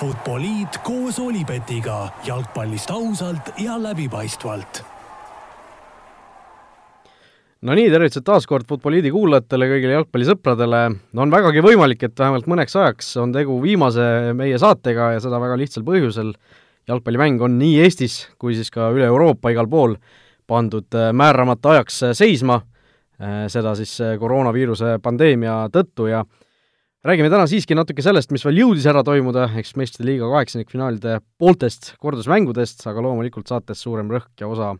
[0.00, 4.80] Futboliit koos Olipetiga jalgpallist ausalt ja läbipaistvalt.
[7.60, 10.80] no nii, tervitused taas kord Futboliidi kuulajatele, kõigile jalgpallisõpradele.
[11.12, 15.40] no on vägagi võimalik, et vähemalt mõneks ajaks on tegu viimase meie saatega ja seda
[15.40, 16.32] väga lihtsal põhjusel.
[16.88, 19.98] jalgpallimäng on nii Eestis kui siis ka üle Euroopa igal pool
[20.46, 22.62] pandud äh, määramata ajaks äh, seisma,
[23.20, 26.24] äh, seda siis koroonaviiruse pandeemia tõttu ja
[27.04, 31.94] räägime täna siiski natuke sellest, mis veel jõudis ära toimuda, eks meistrite liiga kaheksandikfinaalide pooltest
[32.02, 34.74] kordusmängudest, aga loomulikult saates suurem rõhk ja osa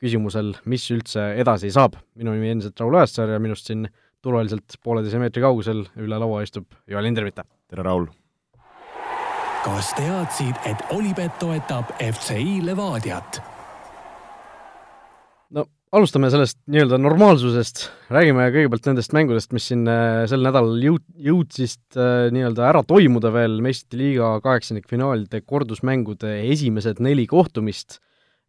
[0.00, 1.98] küsimusel, mis üldse edasi saab.
[2.16, 3.88] minu nimi endiselt Raul Õessar ja minust siin
[4.22, 7.44] turvaliselt pooleteise meetri kaugusel üle laua istub Joel Hindremitte.
[7.68, 8.08] tere, Raul!
[9.60, 13.49] kas teadsid, et Olipet toetab FCI Levadiat?
[15.94, 17.82] Alustame sellest nii-öelda normaalsusest,
[18.14, 23.32] räägime kõigepealt nendest mängudest, mis siin äh, sel nädalal jõud-, jõudsid äh, nii-öelda ära toimuda
[23.34, 27.98] veel meistrite liiga kaheksandikfinaalide kordusmängude esimesed neli kohtumist,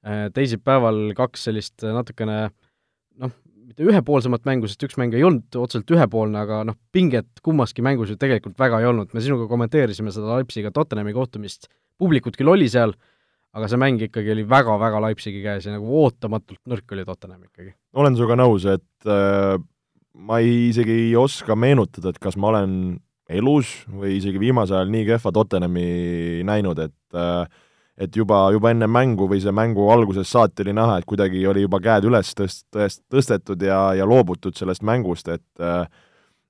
[0.05, 2.37] äh, teisipäeval kaks sellist natukene
[3.21, 3.33] noh,
[3.71, 8.13] mitte ühepoolsemat mängu, sest üks mäng ei olnud otseselt ühepoolne, aga noh, pinget kummaski mängus
[8.13, 12.69] ju tegelikult väga ei olnud, me sinuga kommenteerisime seda Leipziga Tottenhami kohtumist, publikut küll oli
[12.69, 12.93] seal,
[13.51, 17.73] aga see mäng ikkagi oli väga-väga Leipzigi käes ja nagu ootamatult nõrk oli Tottenham ikkagi.
[17.93, 19.57] olen sinuga nõus, et äh,
[20.13, 22.77] ma ei, isegi ei oska meenutada, et kas ma olen
[23.31, 25.89] elus või isegi viimasel ajal nii kehva Tottenhami
[26.47, 27.43] näinud, et äh,
[28.01, 31.65] et juba, juba enne mängu või see mängu algusest saati oli näha, et kuidagi oli
[31.65, 35.85] juba käed üles tõst-, tõest-, tõstetud ja, ja loobutud sellest mängust, et äh,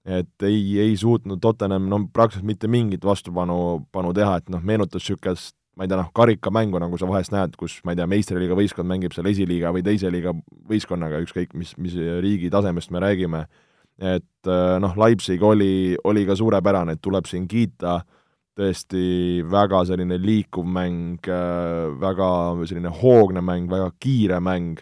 [0.02, 5.04] et ei, ei suutnud Tottenham no praktiliselt mitte mingit vastupanu, panu teha, et noh, meenutas
[5.04, 8.58] niisugust ma ei tea, noh, karikamängu, nagu sa vahest näed, kus ma ei tea, meistriliiga
[8.58, 10.34] võistkond mängib seal esiliiga või teise liiga
[10.70, 13.46] võistkonnaga, ükskõik mis, mis riigi tasemest me räägime,
[14.02, 18.02] et äh, noh, Leipzig oli, oli ka suurepärane, et tuleb siin kiita,
[18.58, 22.32] tõesti väga selline liikuv mäng, äh, väga
[22.68, 24.82] selline hoogne mäng, väga kiire mäng.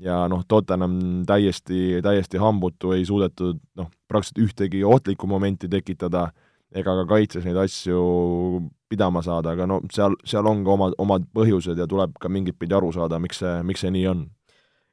[0.00, 6.30] Ja noh, Tottenham täiesti, täiesti hambutu, ei suudetud noh, praktiliselt ühtegi ohtlikku momenti tekitada
[6.72, 7.98] ega ka kaitses neid asju
[8.90, 12.58] pidama saada, aga no seal, seal on ka omad, omad põhjused ja tuleb ka mingit
[12.58, 14.24] pidi aru saada, miks see, miks see nii on.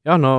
[0.08, 0.34] jah, no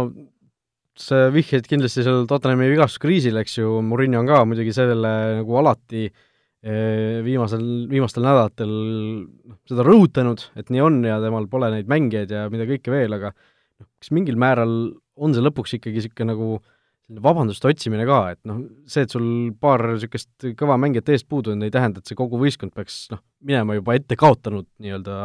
[0.99, 6.07] sa vihjasid kindlasti sellele Tottenhami vigastuskriisile, eks ju, Murillo on ka muidugi sellele nagu alati
[6.09, 12.35] eh, viimasel, viimastel nädalatel noh, seda rõhutanud, et nii on ja temal pole neid mängijaid
[12.35, 14.75] ja mida kõike veel, aga noh, kas mingil määral
[15.19, 16.67] on see lõpuks ikkagi niisugune nagu äh,
[17.09, 19.29] vabanduste otsimine ka, et noh, see, et sul
[19.61, 23.23] paar niisugust kõva mängijat eest puudu on, ei tähenda, et see kogu võistkond peaks noh,
[23.49, 25.17] minema juba ette kaotanud nii-öelda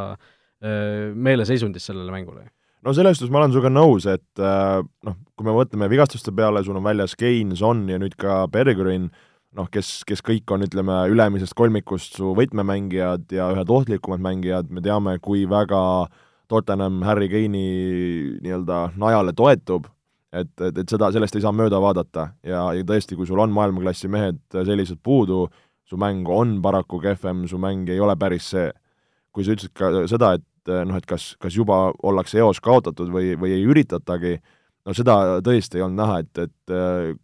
[0.64, 2.46] meeleseisundis sellele mängule.
[2.84, 6.80] no selles suhtes ma olen sinuga nõus, et noh, kui me mõtleme vigastuste peale, sul
[6.80, 9.10] on väljas Kane, Son ja nüüd ka Bergerin,
[9.54, 14.84] noh, kes, kes kõik on, ütleme, ülemisest kolmikust su võtmemängijad ja ühed ohtlikumad mängijad, me
[14.86, 16.08] teame, kui väga
[16.52, 19.92] Tottenham Harry Kane'i nii-öelda najale toetub
[20.34, 23.54] et, et, et seda, sellest ei saa mööda vaadata ja, ja tõesti, kui sul on
[23.54, 25.46] maailmaklassi mehed sellised puudu,
[25.90, 28.72] su mäng on paraku kehvem, su mäng ei ole päris see.
[29.34, 33.32] kui sa ütlesid ka seda, et noh, et kas, kas juba ollakse eos kaotatud või,
[33.40, 34.36] või ei üritatagi,
[34.86, 36.74] no seda tõesti ei olnud näha, et, et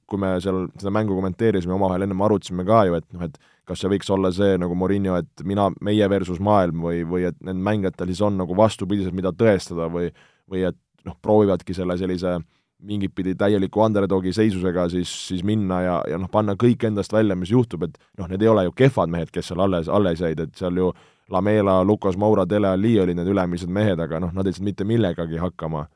[0.10, 3.38] kui me seal seda mängu kommenteerisime, omavahel ennem arutasime ka ju, et noh, et
[3.70, 7.38] kas see võiks olla see nagu Morinho, et mina, meie versus maailm või, või et
[7.46, 10.10] need mängijatel siis on nagu vastupidised, mida tõestada või,
[10.50, 12.48] või et noh, proovivadki selle sellise äh,
[12.80, 17.36] mingit pidi täieliku underdogi seisusega siis, siis minna ja, ja noh, panna kõik endast välja,
[17.36, 20.40] mis juhtub, et noh, need ei ole ju kehvad mehed, kes seal alles, alles jäid,
[20.40, 20.94] et seal ju
[21.30, 24.88] Lamela, Lukas Moura, Dele Alli olid need ülemised mehed, aga noh, nad ei saanud mitte
[24.88, 25.88] millegagi hakkama.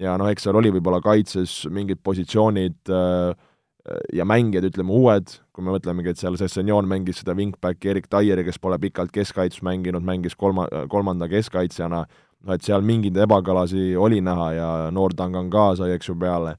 [0.00, 3.32] ja noh, eks seal oli võib-olla kaitses mingid positsioonid äh,
[4.14, 8.08] ja mängijad, ütleme, uued, kui me mõtlemegi, et seal see senior mängis seda wingbacki Erik
[8.10, 12.04] Taieri, kes pole pikalt keskkaitses mänginud, mängis kolma, kolmanda keskkaitsjana,
[12.42, 16.56] noh et seal mingeid ebakõlasi oli näha ja noor Tangan ka sai, eks ju, peale.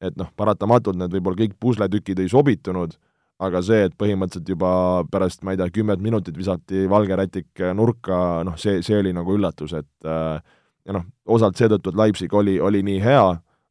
[0.00, 2.92] et noh, paratamatult need võib-olla kõik pusletükid ei sobitunud,
[3.42, 4.70] aga see, et põhimõtteliselt juba
[5.10, 9.34] pärast, ma ei tea, kümmet minutit visati valge rätik nurka, noh, see, see oli nagu
[9.34, 10.38] üllatus, et äh,
[10.86, 13.26] ja noh, osalt seetõttu, et Leipzig oli, oli nii hea,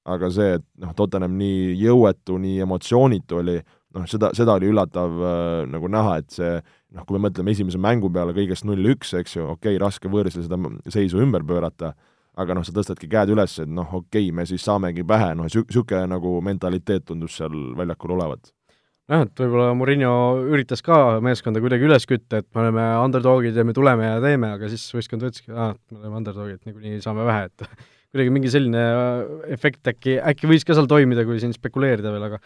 [0.08, 3.58] aga see, et noh, Tottenham nii jõuetu, nii emotsioonitu oli,
[3.96, 7.80] noh, seda, seda oli üllatav äh, nagu näha, et see noh, kui me mõtleme esimese
[7.82, 10.60] mängu peale kõigest null-üks, eks ju, okei okay,, raske võõrsil seda
[10.94, 11.94] seisu ümber pöörata,
[12.38, 15.50] aga noh, sa tõstadki käed üles, et noh, okei okay,, me siis saamegi pähe, noh,
[15.50, 18.52] niisugune nagu mentaliteet tundus seal väljakul olevat.
[19.08, 20.14] Jah, et võib-olla Murillo
[20.52, 24.50] üritas ka meeskonda kuidagi üles kütta, et me oleme underdogid ja me tuleme ja teeme,
[24.58, 27.64] aga siis võistkond võttiski, aa, me oleme underdogid, niikuinii saame vähe, et
[28.12, 28.82] kuidagi mingi selline
[29.56, 32.42] efekt äkki, äkki võis ka seal toimida, kui siin spekuleerida veel, aga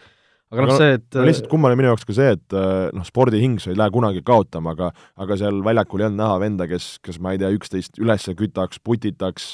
[0.52, 2.56] aga noh, see, et no lihtsalt kummaline minu jaoks ka see, et
[2.96, 4.90] noh, spordihing sa ei lähe kunagi kaotama, aga
[5.24, 8.82] aga seal väljakul ei olnud näha venda, kes, kes ma ei tea, üksteist üles kütaks,
[8.84, 9.48] putitaks,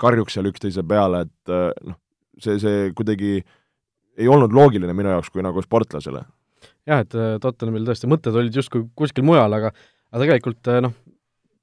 [0.00, 1.54] karjuks seal üksteise peale, et
[1.88, 1.98] noh,
[2.42, 3.40] see, see kuidagi
[4.16, 6.22] ei olnud loogiline minu jaoks kui nagu sportlasele.
[6.86, 10.94] jah, et Tottenhamil tõesti mõtted olid justkui kuskil mujal, aga aga tegelikult noh,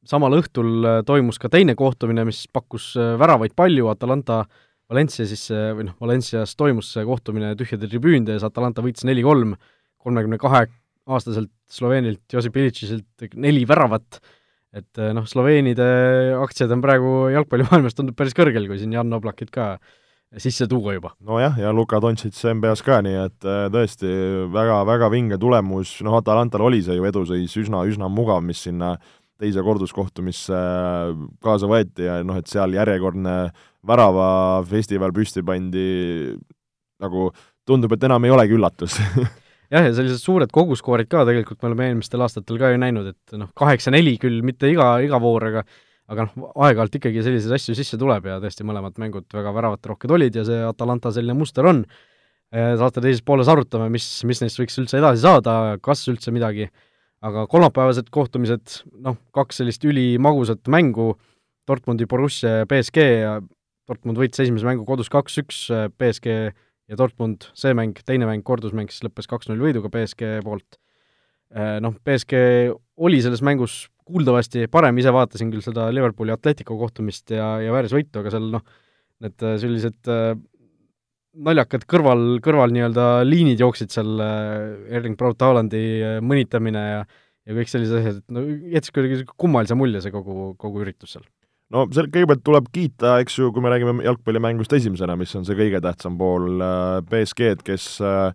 [0.06, 4.62] samal õhtul toimus ka teine kohtumine, mis pakkus väravaid palju, Atalanta äh,
[4.94, 9.58] Valencia siis, või noh, Valencias toimus see kohtumine tühjade tribüünide ees, Atalanta võitis neli-kolm,
[10.04, 10.68] kolmekümne kahe
[11.10, 14.22] aastaselt Sloveenilt Josip Ilitšiselt neli väravat,
[14.78, 15.90] et noh, Sloveenide
[16.40, 19.76] aktsiad on praegu jalgpallimaailmas tundub päris kõrgel, kui siin Jan Oblakit ka
[20.38, 21.14] sisse tuua juba.
[21.22, 24.10] nojah, ja Luka Doncic NBA-s ka, nii et äh, tõesti
[24.54, 28.96] väga, väga vinge tulemus, noh, Atalantal oli see ju eduseis üsna, üsna mugav, mis sinna
[29.42, 31.14] teise korduskohtumisse äh,
[31.44, 33.38] kaasa võeti ja noh, et seal järjekordne
[33.88, 35.88] väravafestival püsti pandi,
[37.04, 37.32] nagu
[37.68, 39.00] tundub, et enam ei olegi üllatus
[39.74, 43.40] jah, ja sellised suured koguskoorid ka tegelikult me oleme eelmistel aastatel ka ju näinud, et
[43.40, 45.66] noh, kaheksa-neli küll mitte iga, iga voor, aga
[46.12, 50.36] aga noh, aeg-ajalt ikkagi selliseid asju sisse tuleb ja tõesti mõlemad mängud väga väravaterohked olid
[50.36, 51.86] ja see Atalanta selline muster on.
[52.52, 56.68] saate teises pooles arutame, mis, mis neist võiks üldse edasi saada, kas üldse midagi,
[57.24, 61.14] aga kolmapäevased kohtumised, noh, kaks sellist ülimagusat mängu,
[61.68, 63.38] Dortmundi Borussia ja BSG ja
[63.88, 65.66] Dortmund võitis esimese mängu kodus kaks-üks,
[66.00, 66.36] BSG
[66.92, 70.80] ja Dortmund, see mäng, teine mäng, kordusmäng siis lõppes kaks-null võiduga BSG poolt.
[71.54, 72.40] Äh, noh, BSG
[73.04, 77.94] oli selles mängus kuuldavasti parem, ise vaatasin küll seda Liverpooli Atletico kohtumist ja, ja vääris
[77.96, 78.66] võitu, aga seal noh,
[79.24, 80.34] need äh, sellised äh,
[81.34, 87.04] naljakad kõrval, kõrval nii-öelda liinid jooksid seal äh,, Erling Braut Haalandi äh, mõnitamine ja
[87.44, 91.26] ja kõik sellised asjad, et no jättis kuidagi kummalise mulje see kogu, kogu üritus seal.
[91.74, 95.58] No seal kõigepealt tuleb kiita, eks ju, kui me räägime jalgpallimängust esimesena, mis on see
[95.58, 96.64] kõige tähtsam pool,
[97.10, 98.32] BSG-d, äh, kes äh,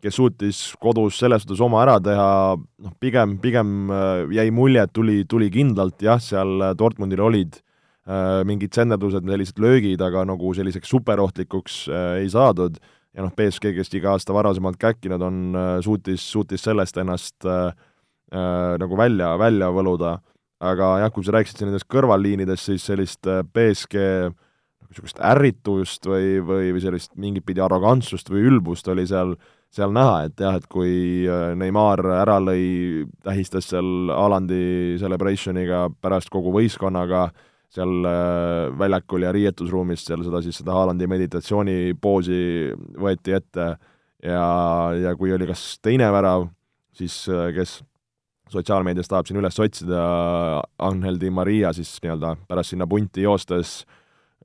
[0.00, 3.90] kes suutis kodus selles suhtes oma ära teha, noh pigem, pigem
[4.32, 7.58] jäi mulje, et tuli, tuli kindlalt, jah, seal Dortmundil olid
[8.48, 12.80] mingid senderdused, sellised löögid, aga nagu selliseks superohtlikuks äh, ei saadud.
[13.14, 17.72] Ja noh, BSG, kes iga aasta varasemalt käkkinud on äh,, suutis, suutis sellest ennast äh,
[18.32, 20.18] äh, nagu välja, välja võluda.
[20.60, 24.04] Aga jah, kui sa rääkisid siin nendest kõrvalliinidest, siis sellist äh, BSG
[24.90, 29.36] niisugust ärritust või, või, või sellist mingit pidi arrogantsust või ülbust oli seal,
[29.74, 36.30] seal näha, et jah, et kui äh, Neimar ära lõi, tähistas seal Alandi celebrationiga pärast
[36.30, 37.28] kogu võistkonnaga
[37.70, 42.40] seal äh, väljakul ja riietusruumis seal seda siis, seda Haalandi meditatsioonipoosi
[42.98, 43.74] võeti ette.
[44.20, 44.42] Ja,
[45.00, 46.50] ja kui oli kas teine värav,
[46.92, 47.22] siis
[47.56, 47.78] kes
[48.50, 50.02] sotsiaalmeedias tahab siin üles otsida
[50.82, 53.78] Angel Di Maria siis nii-öelda pärast sinna punti joostes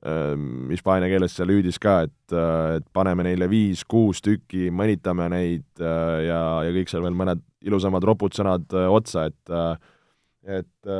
[0.06, 5.66] ähm, hispaania keeles seal hüüdis ka, et, äh, et paneme neile viis-kuus tükki, mõnitame neid
[5.82, 9.56] äh, ja, ja kõik seal veel mõned ilusamad ropud sõnad äh, otsa, et
[10.46, 10.90] et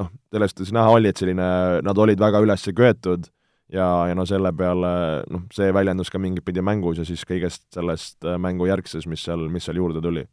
[0.00, 1.46] noh, sellest siis näha oli, et selline,
[1.84, 3.28] nad olid väga üles köetud
[3.68, 4.92] ja, ja no selle peale
[5.28, 9.68] noh, see väljendus ka mingit pidi mängus ja siis kõigest sellest mängujärgses, mis seal, mis
[9.68, 10.24] seal juurde tuli.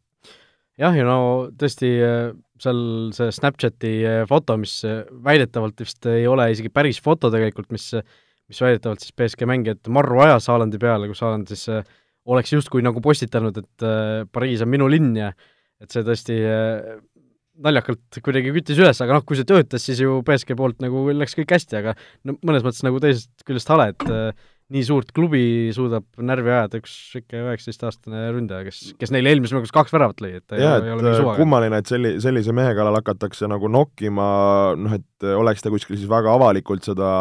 [0.77, 1.19] Jah, ja no
[1.57, 2.31] tõesti äh,
[2.61, 2.79] seal
[3.17, 7.89] see Snapchati äh, foto, mis äh, väidetavalt vist ei ole isegi päris foto tegelikult, mis
[8.47, 11.65] mis väidetavalt siis BSG mängijad marru ajas Haalandi peale, kus Haaland siis
[12.31, 13.83] oleks justkui nagu postitanud, et
[14.31, 15.33] Pariis on minu linn ja
[15.83, 16.37] et see tõesti
[17.63, 21.37] naljakalt kuidagi küttis üles, aga noh, kui see töötas, siis ju BSG poolt nagu läks
[21.37, 21.95] kõik hästi, aga
[22.27, 24.05] no mõnes mõttes nagu teisest küljest hale, et
[24.73, 29.71] nii suurt klubi suudab närvi ajada üks ikka üheksateistaastane ründaja, kes, kes neile eelmises mängus
[29.75, 33.71] kaks väravat lõi, et jah, et äh, kummaline, et selli-, sellise mehe kallal hakatakse nagu
[33.71, 34.27] nokkima,
[34.79, 37.11] noh et oleks ta kuskil siis väga avalikult seda,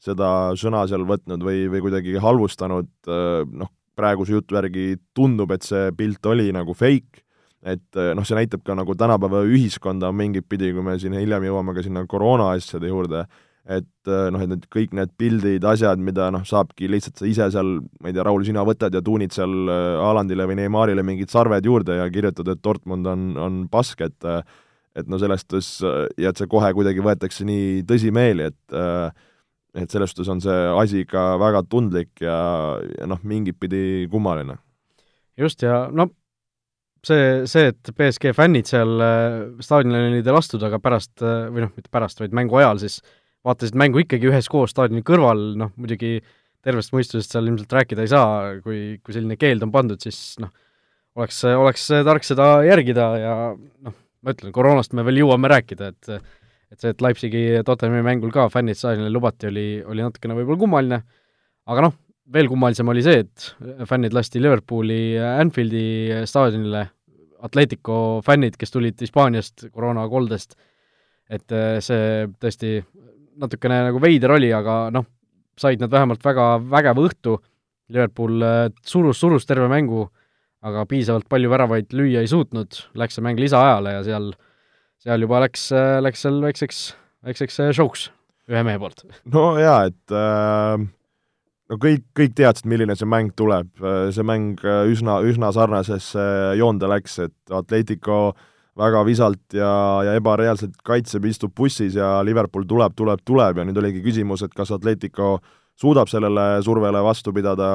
[0.00, 5.68] seda sõna seal võtnud või, või kuidagi halvustanud, äh, noh, praeguse jutu järgi tundub, et
[5.68, 7.25] see pilt oli nagu fake,
[7.66, 11.48] et äh, noh, see näitab ka nagu tänapäeva ühiskonda mingit pidi, kui me siin hiljem
[11.48, 13.24] jõuame ka sinna koroona asjade juurde,
[13.66, 17.48] et äh, noh, et need kõik need pildid, asjad, mida noh, saabki lihtsalt sa ise
[17.56, 21.32] seal, ma ei tea, Raul, sina võtad ja tuunid seal äh, Haalandile või Neymarile mingid
[21.32, 24.44] sarved juurde ja kirjutad, et Dortmund on, on pask, et äh,
[24.96, 25.66] et no selles suhtes,
[26.16, 28.76] ja et see kohe kuidagi võetakse nii tõsimeeli, et
[29.76, 32.36] et selles suhtes on see asi ikka väga tundlik ja,
[32.96, 34.56] ja noh, mingit pidi kummaline.
[35.36, 36.08] just, ja no
[37.06, 38.98] see, see, et BSG fännid seal
[39.62, 43.14] staadionil olid lastud, aga pärast, või noh, mitte pärast, vaid mängu ajal siis äh,
[43.46, 46.18] vaatasid mängu ikkagi üheskoos staadioni kõrval, noh muidugi
[46.66, 50.50] tervest mõistusest seal ilmselt rääkida ei saa, kui, kui selline keeld on pandud, siis noh,
[51.18, 53.94] oleks, oleks tark seda järgida ja noh,
[54.26, 56.18] ma ütlen, koroonast me veel jõuame rääkida, et
[56.66, 60.96] et see, et Leipzigi Tottenhami mängul ka fännid staadionile lubati, oli, oli natukene võib-olla kummaline,
[61.70, 61.94] aga noh,
[62.34, 65.84] veel kummalisem oli see, et fännid lasti Liverpooli Anfieldi
[66.26, 66.82] staadionile,
[67.46, 70.56] Atletico fännid, kes tulid Hispaaniast koroonakoldest,
[71.30, 72.78] et äh, see tõesti
[73.40, 75.06] natukene nagu veider oli, aga noh,
[75.60, 77.38] said nad vähemalt väga vägeva õhtu,
[77.92, 80.08] Liverpool äh, surus, surus terve mängu,
[80.66, 84.32] aga piisavalt palju väravaid lüüa ei suutnud, läks see mäng lisaajale ja seal,
[85.02, 86.82] seal juba läks, äh, läks seal väikseks,
[87.26, 88.08] väikseks show'ks
[88.50, 89.04] ühe mehe poolt.
[89.32, 90.86] no jaa, et äh,
[91.70, 93.70] no kõik, kõik teadsid, milline see mäng tuleb,
[94.14, 94.60] see mäng
[94.92, 96.26] üsna, üsna sarnasesse
[96.58, 98.20] joonde läks, et Atletico
[98.76, 99.70] väga visalt ja,
[100.04, 104.54] ja ebareaalselt kaitseb, istub bussis ja Liverpool tuleb, tuleb, tuleb ja nüüd oligi küsimus, et
[104.56, 105.38] kas Atletico
[105.80, 107.68] suudab sellele survele vastu pidada,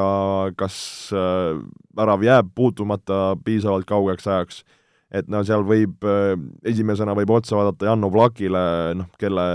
[0.57, 0.75] kas
[1.13, 1.57] äh,
[1.97, 4.63] värav jääb puutumata piisavalt kaugeks ajaks
[5.11, 6.33] et no seal võib, äh,
[6.71, 8.65] esimesena võib otsa vaadata Jan Oblakile,
[8.97, 9.45] noh, kelle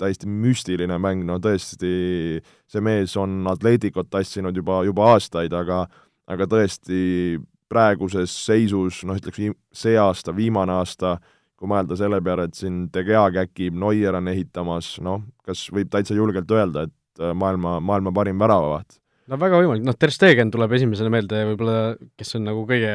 [0.00, 5.86] täiesti müstiline mäng, no tõesti, see mees on Atleticot tassinud juba, juba aastaid, aga
[6.26, 7.38] aga tõesti
[7.70, 11.16] praeguses seisus, noh, ütleks see aasta, viimane aasta,
[11.56, 15.90] kui mõelda selle peale, et siin De Gea käkib, Neuer on ehitamas, noh, kas võib
[15.92, 19.00] täitsa julgelt öelda, et äh, maailma, maailma parim väravavaht?
[19.30, 21.78] No väga võimalik, noh, Ter Stegen tuleb esimesena meelde võib-olla,
[22.18, 22.92] kes on nagu kõige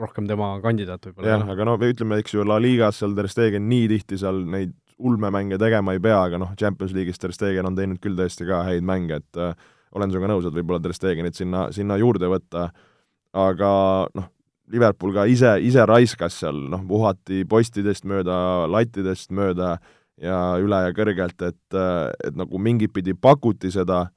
[0.00, 1.34] rohkem tema kandidaat võib-olla.
[1.34, 4.74] jah, aga no ütleme, eks ju, La Ligas seal Ter Stegen nii tihti seal neid
[5.00, 8.64] ulmemänge tegema ei pea, aga noh, Champions League'is Ter Stegen on teinud küll tõesti ka
[8.66, 9.54] häid mänge, et äh,
[9.96, 12.68] olen sinuga nõus, et võib-olla Ter Stegenit sinna, sinna juurde võtta,
[13.36, 13.72] aga
[14.18, 14.28] noh,
[14.70, 19.78] Liverpool ka ise, ise raiskas seal, noh, puhati postidest mööda, lattidest mööda
[20.20, 24.08] ja üle ja kõrgelt, et, äh, et nagu mingit pidi pakuti seda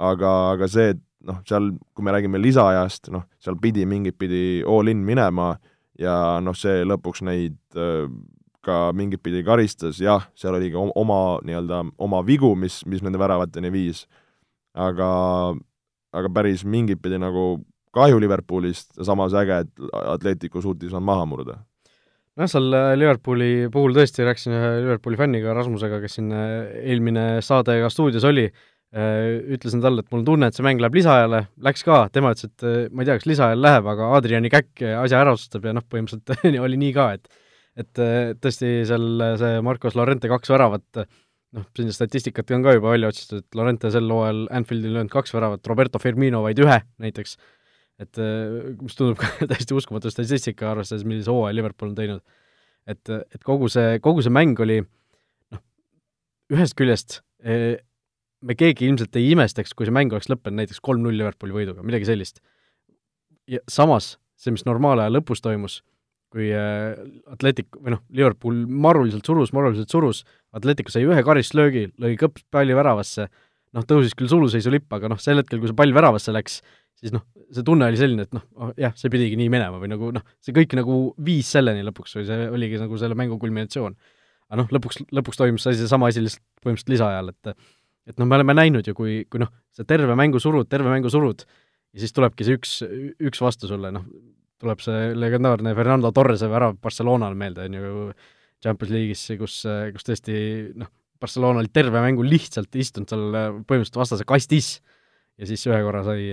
[0.00, 4.60] aga, aga see, et noh, seal, kui me räägime lisaajast, noh, seal pidi mingit pidi
[4.66, 5.52] all in minema
[6.00, 6.14] ja
[6.44, 8.06] noh, see lõpuks neid äh,
[8.64, 13.20] ka mingit pidi karistas, jah, seal oli ka oma nii-öelda, oma vigu, mis, mis nende
[13.20, 14.04] väravateni viis,
[14.76, 15.10] aga,
[16.16, 17.60] aga päris mingit pidi nagu
[17.96, 21.58] kahju Liverpoolist samas äge, et Atletico suutis nad maha murda.
[22.38, 27.24] Noh, seal äh, Liverpooli puhul tõesti rääkisin ühe Liverpooli fänniga, Rasmusega, kes siin äh, eelmine
[27.44, 28.46] saade ka stuudios oli,
[28.90, 32.48] ütlesin talle, et mul on tunne, et see mäng läheb lisaajale, läks ka, tema ütles,
[32.50, 35.74] et äh, ma ei tea, kas lisaajal läheb, aga Adriani käkk asja ära otsustab ja
[35.76, 37.30] noh, põhimõtteliselt oli nii ka, et
[37.78, 41.04] et äh, tõesti seal see Marcos Lorente kaks väravat,
[41.54, 45.36] noh, siin statistikat on ka juba välja otsitud, et Lorente sel hooajal Anfieldil löönud kaks
[45.36, 47.36] väravat, Roberto Firmino vaid ühe näiteks,
[48.02, 48.18] et
[48.80, 52.24] mis tundub ka täiesti uskumatu statistika, arvestades, millise hooaja Liverpool on teinud.
[52.90, 55.62] et, et kogu see, kogu see mäng oli noh,
[56.58, 57.20] ühest küljest
[58.46, 62.08] me keegi ilmselt ei imestaks, kui see mäng oleks lõppenud näiteks kolm-null Liverpooli võiduga, midagi
[62.08, 62.40] sellist.
[63.50, 65.80] ja samas, see, mis normaalaja lõpus toimus,
[66.30, 66.94] kui äh,
[67.32, 70.22] Atletic, või noh, Liverpool maruliselt surus, maruliselt surus,
[70.54, 73.26] Atletico sai ühe karistlöögi, lõi kõps palli väravasse,
[73.76, 76.60] noh, tõusis küll suluseisu lipp, aga noh, sel hetkel, kui see pall väravasse läks,
[77.00, 79.90] siis noh, see tunne oli selline, et noh, oh, jah, see pidigi nii minema või
[79.90, 83.98] nagu noh, see kõik nagu viis selleni lõpuks või see oligi nagu selle mängu kulminatsioon.
[84.50, 87.54] aga noh, lõpuks, lõpuks toimus asi, seesama asi lihtsalt põhimõtteliselt lisaajal, et
[88.08, 91.12] et noh, me oleme näinud ju, kui, kui noh, sa terve mängu surud, terve mängu
[91.12, 92.76] surud ja siis tulebki see üks,
[93.30, 94.06] üks vastu sulle, noh,
[94.60, 98.06] tuleb see legendaarne Fernando Torrese värav Barcelonale meelde, on ju,
[98.60, 99.60] Champions League'is, kus,
[99.94, 100.34] kus tõesti
[100.78, 100.90] noh,
[101.20, 103.26] Barcelona oli terve mängu lihtsalt istunud seal
[103.68, 104.78] põhimõtteliselt vastase kastis.
[105.40, 106.26] Ja siis ühe korra sai,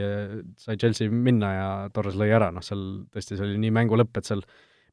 [0.59, 4.19] sai Chelsea minna ja Torres lõi ära, noh seal tõesti, see oli nii mängu lõpp,
[4.19, 4.41] et seal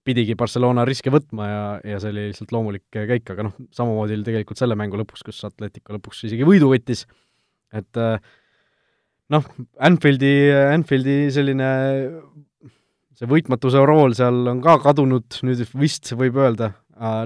[0.04, 4.26] pidigi Barcelona riske võtma ja, ja see oli lihtsalt loomulik käik, aga noh, samamoodi oli
[4.26, 7.06] tegelikult selle mängu lõpuks, kus Atletico lõpuks isegi võidu võttis,
[7.74, 8.18] et äh,
[9.32, 9.46] noh,
[9.88, 10.34] Anfieldi,
[10.74, 11.68] Anfieldi selline
[13.14, 16.72] see võitmatuse rool seal on ka kadunud nüüd vist, võib öelda,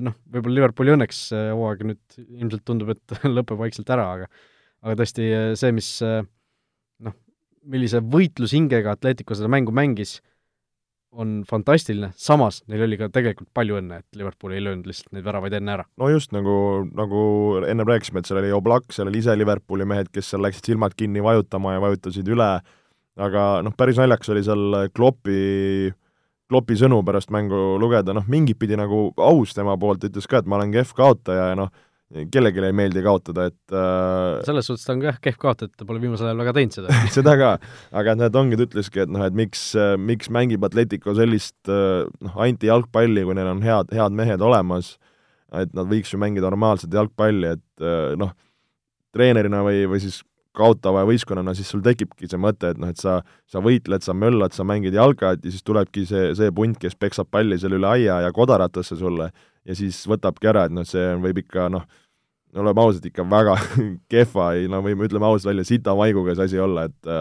[0.04, 4.30] noh, võib-olla Liverpooli õnneks see hooaeg nüüd ilmselt tundub, et lõpeb vaikselt ära, aga
[4.84, 7.14] aga tõesti see, mis noh,
[7.66, 10.18] millise võitlushingega Atletico seda mängu mängis,
[11.12, 15.24] on fantastiline, samas neil oli ka tegelikult palju õnne, et Liverpool ei löönud lihtsalt neid
[15.26, 15.86] väravaid enne ära.
[16.00, 16.56] no just, nagu,
[16.96, 17.20] nagu
[17.68, 20.96] ennem rääkisime, et seal oli Oblak, seal oli ise Liverpooli mehed, kes seal läksid silmad
[20.98, 22.50] kinni vajutama ja vajutasid üle,
[23.18, 25.40] aga noh, päris naljakas oli seal Kloppi,
[26.48, 30.48] Kloppi sõnu pärast mängu lugeda, noh, mingit pidi nagu aus tema poolt, ütles ka, et
[30.48, 31.72] ma olen kehv kaotaja ja noh,
[32.08, 35.86] kellelegi ei meeldi kaotada, et äh, selles suhtes ta on jah, kehv kaotaja, et ta
[35.88, 37.00] pole viimasel ajal väga teinud seda.
[37.18, 37.50] Seda ka,
[38.00, 39.66] aga näed, ongi, ta ütleski, et noh, et miks,
[40.00, 44.94] miks mängib Atletico sellist noh, antijalgpalli, kui neil on head, head mehed olemas,
[45.60, 47.88] et nad võiks ju mängida normaalset jalgpalli, et
[48.20, 48.32] noh,
[49.16, 50.22] treenerina või, või siis
[50.58, 53.18] kaotava võistkonnana, siis sul tekibki see mõte, et noh, et sa,
[53.50, 57.30] sa võitled, sa möllad, sa mängid jalkat ja siis tulebki see, see punt, kes peksab
[57.30, 59.30] palli seal üle aia ja kodaratasse sulle
[59.64, 61.86] ja siis võtabki ära, et noh, see võib ikka noh,
[62.58, 63.54] oleme ausad, ikka väga
[64.12, 67.14] kehva, no võime, ütleme ausalt välja, sita maiguga see asi olla, et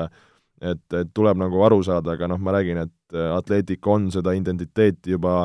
[0.58, 5.14] et, et tuleb nagu aru saada, aga noh, ma räägin, et Atletico on seda identiteeti
[5.14, 5.44] juba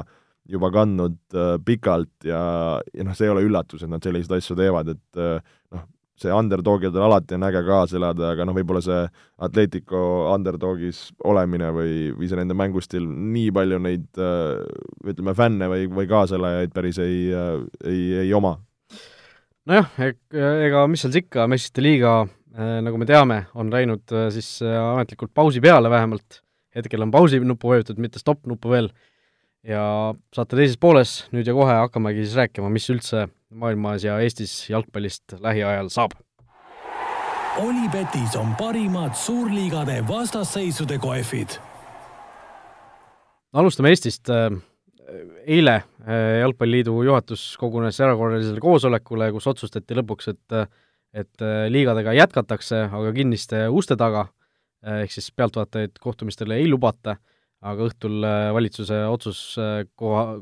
[0.48, 2.42] juba kandnud äh, pikalt ja,
[2.94, 5.86] ja noh, see ei ole üllatus, et nad selliseid asju teevad, et äh, noh,
[6.20, 9.00] see underdogidel alati on äge kaasa elada, aga noh, võib-olla see
[9.42, 10.02] Atletico
[10.32, 16.74] underdogis olemine või, või see nende mängustiil nii palju neid ütleme, fänne või, või kaaselajaid
[16.74, 18.58] päris ei, ei, ei oma.
[19.70, 19.90] nojah,
[20.68, 22.20] ega mis seal ikka, Messite liiga,
[22.58, 26.42] nagu me teame, on läinud siis ametlikult pausi peale vähemalt,
[26.76, 28.92] hetkel on pausi nuppu vajutatud, mitte stopp nuppu veel
[29.66, 34.70] ja saate teises pooles nüüd ja kohe hakkamegi siis rääkima, mis üldse maailmas ja Eestis
[34.70, 36.16] jalgpallist lähiajal saab.
[37.60, 41.58] Olipetis on parimad suurliigade vastasseisude kohvid.
[43.52, 44.28] alustame Eestist.
[45.46, 50.68] eile eh, Jalgpalliliidu juhatus kogunes erakorralisele koosolekule, kus otsustati lõpuks, et
[51.12, 54.26] et eh, liigadega jätkatakse, aga kinniste uste taga,
[54.86, 57.16] eh, ehk siis pealtvaatajaid kohtumistele ei lubata
[57.62, 60.40] aga õhtul äh, valitsuse otsus äh, koha,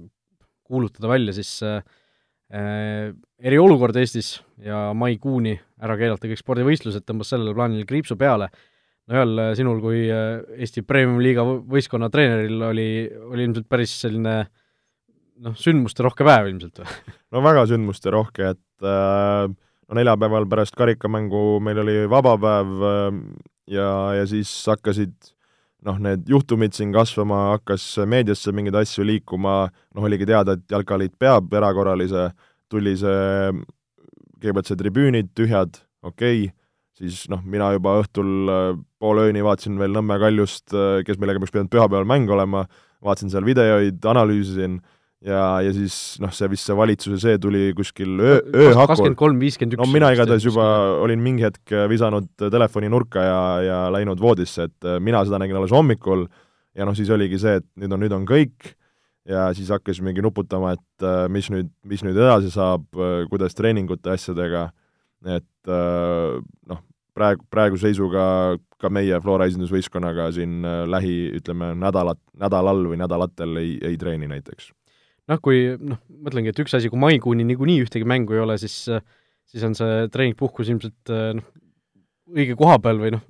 [0.67, 1.99] kuulutada välja siis äh, äh,
[2.51, 8.49] eriolukord Eestis ja maikuuni ära keelata kõik spordivõistlused, tõmbas sellele plaanile kriipsu peale.
[9.07, 12.89] no Joel, sinul kui Eesti Premium-liiga võistkonna treeneril oli,
[13.31, 14.35] oli ilmselt päris selline
[15.45, 16.97] noh, sündmusterohke päev ilmselt või?
[17.35, 23.21] no väga sündmusterohke, et äh, no neljapäeval pärast karikamängu meil oli vaba päev äh,
[23.77, 23.91] ja,
[24.21, 25.15] ja siis hakkasid
[25.87, 29.57] noh, need juhtumid siin kasvama, hakkas meediasse mingeid asju liikuma,
[29.97, 32.31] noh, oligi teada, et Jalkaliit peab erakorralise,
[32.71, 33.53] tuli see,
[34.41, 36.55] kõigepealt see tribüünid tühjad, okei okay,,
[37.01, 38.71] siis noh, mina juba õhtul äh,
[39.01, 42.67] poole ööni vaatasin veel Nõmme Kaljust, äh, kes millega peaks pidanud pühapäeval mäng olema,
[43.05, 44.81] vaatasin seal videoid, analüüsisin
[45.25, 48.89] ja, ja siis noh, see vist see valitsuse see tuli kuskil öö, ööhakul.
[48.89, 49.83] kakskümmend kolm, viiskümmend üks.
[49.83, 50.67] no mina igatahes juba
[51.05, 55.61] olin mingi hetk visanud telefoni nurka ja, ja läinud voodisse, et äh, mina seda nägin
[55.61, 56.25] alles hommikul
[56.77, 58.73] ja noh, siis oligi see, et nüüd on, nüüd on kõik
[59.29, 64.17] ja siis hakkasimegi nuputama, et äh, mis nüüd, mis nüüd edasi saab, äh, kuidas treeningute
[64.17, 64.71] asjadega,
[65.29, 66.79] et noh,
[67.13, 68.23] praegu, praeguse seisuga
[68.81, 74.73] ka meie Flora esindusvõistkonnaga siin lähi, ütleme, nädalat, nädalal või nädalatel ei, ei treeni näiteks
[75.29, 78.87] noh, kui noh, mõtlengi, et üks asi, kui maikuuni niikuinii ühtegi mängu ei ole, siis
[79.51, 81.47] siis on see treening-puhkus ilmselt noh,
[82.31, 83.23] õige koha peal või noh,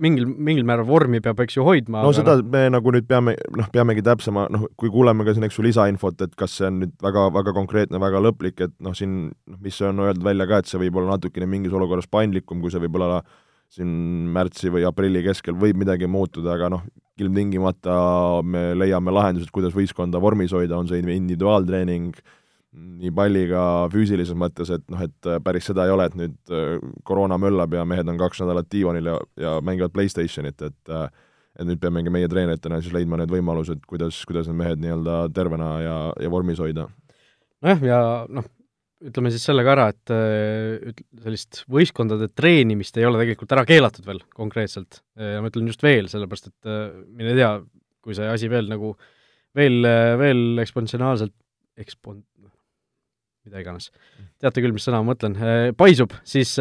[0.00, 2.02] mingil, mingil määral vormi peab, eks ju, hoidma.
[2.04, 2.46] no seda no...
[2.52, 6.24] me nagu nüüd peame, noh, peamegi täpsema, noh, kui kuuleme ka siin, eks ju, lisainfot,
[6.24, 9.80] et kas see on nüüd väga, väga konkreetne, väga lõplik, et noh, siin noh, mis
[9.84, 12.98] on öeldud välja ka, et see võib olla natukene mingis olukorras paindlikum, kui see võib
[13.00, 13.20] olla
[13.72, 13.90] siin
[14.32, 16.86] märtsi või aprilli keskel võib midagi muutuda, aga noh,
[17.20, 17.94] ilmtingimata
[18.46, 22.16] me leiame lahendused, kuidas võistkonda vormis hoida, on see individuaaltreening,
[23.02, 26.76] nii palliga füüsilises mõttes, et noh, et päris seda ei ole, et nüüd äh,
[27.08, 31.08] koroona möllab ja mehed on kaks nädalat diivanil ja, ja mängivad Playstationit, et äh,
[31.58, 35.72] et nüüd peamegi meie treeneritena siis leidma need võimalused, kuidas, kuidas need mehed nii-öelda tervena
[35.82, 36.86] ja, ja vormis hoida.
[37.64, 37.98] nojah, ja
[38.30, 38.46] noh,
[39.04, 43.64] ütleme siis selle ka ära, et äh, üt-, sellist võistkondade treenimist ei ole tegelikult ära
[43.68, 45.02] keelatud veel konkreetselt.
[45.18, 47.52] ja ma ütlen just veel, sellepärast et äh, mine tea,
[48.04, 48.94] kui see asi veel nagu
[49.58, 49.86] veel,
[50.20, 51.34] veel eksponentsiaalselt,
[51.78, 52.24] ekspon-,
[53.46, 53.92] mida iganes,
[54.42, 56.56] teate küll, mis sõna ma mõtlen, äh, paisub, siis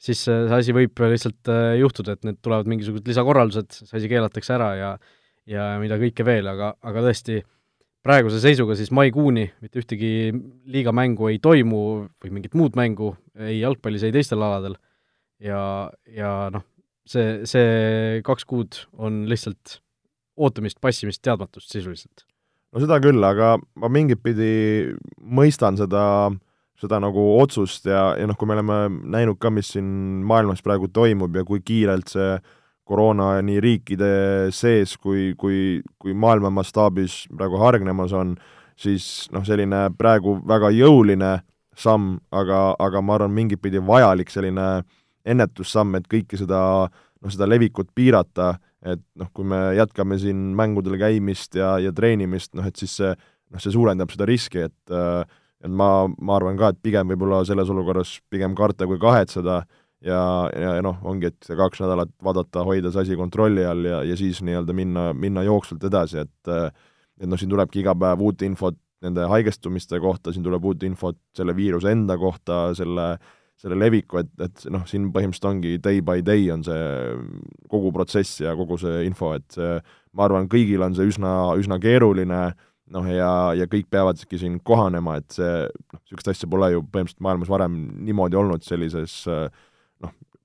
[0.00, 4.70] siis see asi võib lihtsalt juhtuda, et need tulevad mingisugused lisakorraldused, see asi keelatakse ära
[4.78, 4.92] ja
[5.50, 7.40] ja mida kõike veel, aga, aga tõesti
[8.06, 10.32] praeguse seisuga siis maikuuni mitte ühtegi
[10.72, 11.82] liigamängu ei toimu
[12.22, 14.76] või mingit muud mängu ei jalgpallis, ei teistel aladel.
[15.40, 16.64] ja, ja noh,
[17.08, 19.80] see, see kaks kuud on lihtsalt
[20.40, 22.24] ootamist, passimist, teadmatust sisuliselt.
[22.72, 26.04] no seda küll, aga ma mingit pidi mõistan seda,
[26.80, 28.80] seda nagu otsust ja, ja noh, kui me oleme
[29.16, 29.90] näinud ka, mis siin
[30.28, 32.32] maailmas praegu toimub ja kui kiirelt see
[32.90, 34.12] koroona nii riikide
[34.54, 38.34] sees kui, kui, kui maailma mastaabis praegu hargnemas on,
[38.80, 41.36] siis noh, selline praegu väga jõuline
[41.80, 44.82] samm, aga, aga ma arvan, mingit pidi vajalik selline
[45.28, 50.96] ennetussamm, et kõike seda, noh, seda levikut piirata, et noh, kui me jätkame siin mängudel
[51.00, 53.12] käimist ja, ja treenimist, noh et siis see,
[53.52, 54.98] noh, see suurendab seda riski, et
[55.60, 59.58] et ma, ma arvan ka, et pigem võib-olla selles olukorras pigem karta kui kahetseda,
[60.04, 60.20] ja,
[60.56, 64.16] ja, ja noh, ongi, et kaks nädalat vaadata, hoida see asi kontrolli all ja, ja
[64.18, 66.54] siis nii-öelda minna, minna jooksvalt edasi, et
[67.20, 71.18] et noh, siin tulebki iga päev uut infot nende haigestumiste kohta, siin tuleb uut infot
[71.36, 73.14] selle viiruse enda kohta, selle
[73.60, 76.84] selle leviku, et, et noh, siin põhimõtteliselt ongi day by day on see
[77.68, 79.74] kogu protsess ja kogu see info, et see,
[80.16, 82.38] ma arvan, kõigil on see üsna, üsna keeruline
[82.94, 87.26] noh, ja, ja kõik peavadki siin kohanema, et see, noh, niisugust asja pole ju põhimõtteliselt
[87.26, 89.50] maailmas varem niimoodi olnud sellises äh,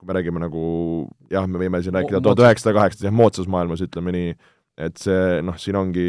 [0.06, 0.66] kui me räägime nagu
[1.34, 4.36] jah, me võime siin rääkida tuhat üheksasada kaheksakümmend, jah, moodsas maailmas, ütleme nii,
[4.86, 6.06] et see noh, siin ongi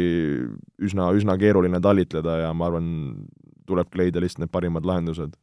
[0.83, 2.89] üsna, üsna keeruline talitleda ja ma arvan,
[3.67, 5.33] tulebki leida lihtsalt need parimad lahendused.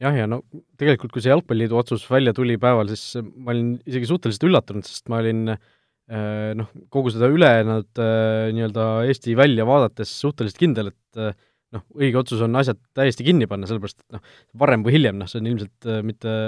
[0.00, 0.40] jah, ja no
[0.80, 5.10] tegelikult, kui see Jalgpalliliidu otsus välja tuli päeval, siis ma olin isegi suhteliselt üllatunud, sest
[5.12, 11.20] ma olin eh, noh, kogu seda ülejäänud eh, nii-öelda Eesti välja vaadates suhteliselt kindel, et
[11.20, 11.34] eh,
[11.76, 14.24] noh, õige otsus on asjad täiesti kinni panna, sellepärast et noh,
[14.62, 16.38] varem või hiljem, noh, see on ilmselt mitte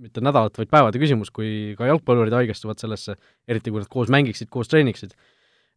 [0.00, 3.16] mitte nädalate, vaid päevade küsimus, kui ka jalgpallurid haigestuvad sellesse,
[3.48, 5.14] eriti kui nad koos mängiksid, koos treeniksid.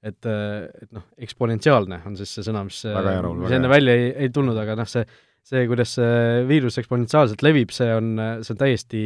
[0.06, 4.30] et, et noh, eksponentsiaalne on siis see sõna, mis, Raul, mis enne välja ei, ei
[4.30, 5.02] tulnud, aga noh, see
[5.46, 9.02] see, kuidas see viirus eksponentsiaalselt levib, see on, see on täiesti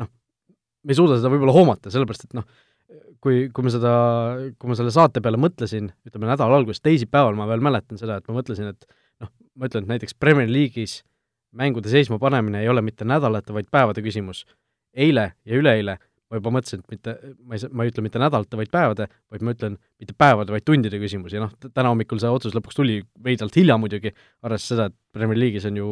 [0.00, 2.46] noh, me ei suuda seda võib-olla hoomata, sellepärast et noh,
[3.22, 3.92] kui, kui ma seda,
[4.56, 8.30] kui ma selle saate peale mõtlesin, ütleme nädala alguses, teisipäeval ma veel mäletan seda, et
[8.30, 8.88] ma mõtlesin, et
[9.24, 11.00] noh, ma ütlen, et näiteks Premier League'is
[11.56, 14.44] mängude seisma panemine ei ole mitte nädalate, vaid päevade küsimus.
[14.96, 15.98] eile ja üleeile
[16.30, 17.12] ma juba mõtlesin, et mitte,
[17.44, 20.54] ma ei saa, ma ei ütle mitte nädalate, vaid päevade, vaid ma ütlen mitte päevade,
[20.54, 24.10] vaid tundide küsimus ja noh, täna hommikul see otsus lõpuks tuli veidralt hilja muidugi,
[24.42, 25.90] arvestades seda, et Premier League'is on ju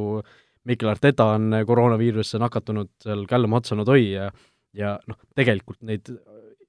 [0.64, 4.30] Mikel Arteta on koroonaviirusesse nakatunud, seal Callum Hudson-Odoi ja
[4.74, 6.10] ja noh, tegelikult neid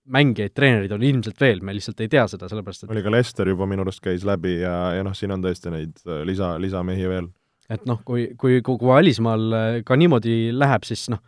[0.05, 3.49] mängijaid, treenereid on ilmselt veel, me lihtsalt ei tea seda, sellepärast et oli ka Lester
[3.49, 7.10] juba minu arust käis läbi ja, ja noh, siin on tõesti neid äh, lisa, lisamehi
[7.10, 7.31] veel.
[7.71, 11.21] Et noh, kui, kui kogu välismaal äh, ka niimoodi läheb, siis noh,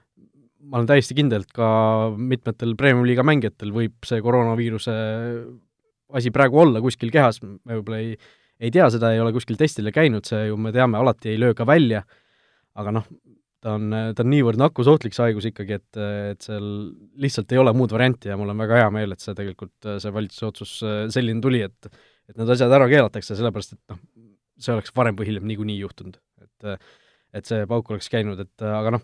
[0.67, 1.69] ma olen täiesti kindel, et ka
[2.17, 4.97] mitmetel Premium-liiga mängijatel võib see koroonaviiruse
[6.17, 8.17] asi praegu olla kuskil kehas, me võib-olla ei,
[8.59, 11.55] ei tea seda, ei ole kuskil testile käinud, see ju me teame, alati ei löö
[11.57, 12.03] ka välja,
[12.77, 13.07] aga noh,
[13.63, 16.01] ta on, ta on niivõrd nakkusohtlik, see haigus ikkagi, et,
[16.33, 16.67] et seal
[17.19, 20.13] lihtsalt ei ole muud varianti ja mul on väga hea meel, et see tegelikult, see
[20.13, 21.91] valitsuse otsus äh, selline tuli, et
[22.27, 23.99] et need asjad ära keelatakse, sellepärast et noh,
[24.59, 26.17] see oleks varem või hiljem niikuinii juhtunud.
[26.57, 26.79] Et
[27.35, 29.03] et see pauk oleks käinud, et aga noh,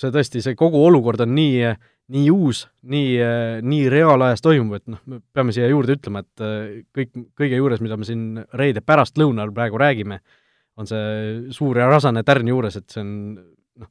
[0.00, 1.72] see tõesti, see kogu olukord on nii,
[2.14, 3.16] nii uus, nii,
[3.64, 6.44] nii reaalajas toimuv, et noh, me peame siia juurde ütlema, et
[6.96, 8.24] kõik, kõige juures, mida me siin
[8.58, 10.20] reede pärastlõunal praegu räägime,
[10.80, 13.90] on see suur ja rasane tärn juures, et see on noh,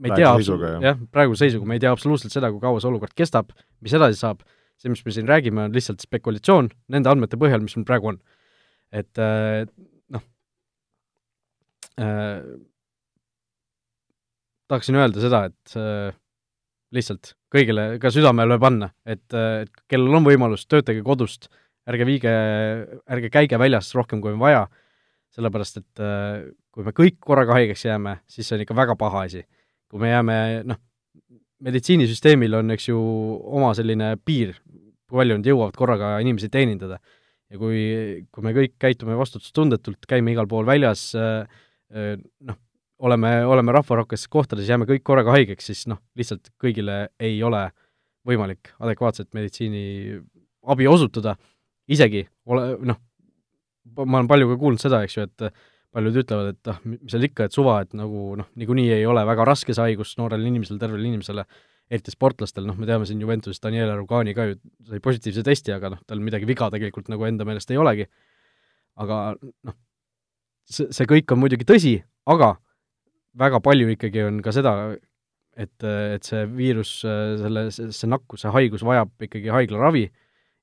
[0.00, 0.88] me ei Praeguse tea jah.
[0.90, 3.54] jah, praeguse seisuga me ei tea absoluutselt seda, kui kaua see olukord kestab,
[3.84, 4.44] mis edasi saab,
[4.80, 8.20] see, mis me siin räägime, on lihtsalt spekulatsioon nende andmete põhjal, mis meil praegu on.
[8.90, 9.18] et
[12.00, 12.42] äh,
[14.70, 16.18] tahaksin öelda seda, et äh,
[16.94, 21.48] lihtsalt kõigile ka südamele panna, et, äh, et kellel on võimalus, töötage kodust,
[21.90, 22.32] ärge viige,
[23.10, 24.66] ärge käige väljas rohkem, kui on vaja,
[25.34, 29.26] sellepärast et äh, kui me kõik korraga haigeks jääme, siis see on ikka väga paha
[29.28, 29.44] asi.
[29.90, 30.34] kui me jääme,
[30.70, 30.78] noh,
[31.66, 32.98] meditsiinisüsteemil on, eks ju,
[33.58, 34.54] oma selline piir,
[35.10, 37.00] kui palju nad jõuavad korraga inimesi teenindada.
[37.50, 41.42] ja kui, kui me kõik käitume vastutustundetult, käime igal pool väljas äh,
[41.90, 42.58] noh,
[43.00, 47.66] oleme, oleme rahvarohkes kohtades, jääme kõik korraga haigeks, siis noh, lihtsalt kõigile ei ole
[48.28, 51.34] võimalik adekvaatset meditsiiniabi osutada,
[51.90, 53.00] isegi ole, noh,
[54.04, 55.50] ma olen palju ka kuulnud seda, eks ju, et
[55.90, 59.24] paljud ütlevad, et ah, mis seal ikka, et suva, et nagu noh, niikuinii ei ole
[59.26, 61.46] väga raske see haigus noorele inimesele, tervele inimesele,
[61.90, 65.96] eriti sportlastel, noh, me teame siin Juventuses Daniele Rugani ka ju sai positiivse testi, aga
[65.96, 68.06] noh, tal midagi viga tegelikult nagu enda meelest ei olegi.
[69.00, 69.74] aga noh,
[70.70, 71.94] see, see kõik on muidugi tõsi,
[72.30, 72.54] aga
[73.40, 74.74] väga palju ikkagi on ka seda,
[75.58, 80.06] et, et see viirus, selle, see nakkus, see haigus vajab ikkagi haiglaravi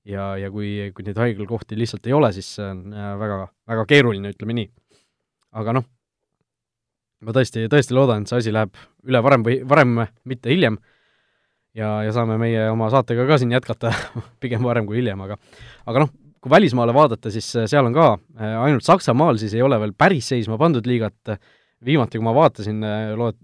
[0.07, 3.39] ja, ja kui, kui neid haiglakohti lihtsalt ei ole, siis see on äh, väga,
[3.69, 4.69] väga keeruline, ütleme nii.
[5.57, 5.87] aga noh,
[7.25, 10.77] ma tõesti, tõesti loodan, et see asi läheb üle varem või, varem, mitte hiljem,
[11.77, 13.93] ja, ja saame meie oma saatega ka siin jätkata
[14.43, 15.39] pigem varem kui hiljem, aga
[15.87, 18.07] aga noh, kui välismaale vaadata, siis äh, seal on ka,
[18.39, 21.37] äh, ainult Saksamaal siis ei ole veel päris seisma pandud liigat,
[21.85, 22.81] viimati, kui ma vaatasin,
[23.19, 23.39] loet-,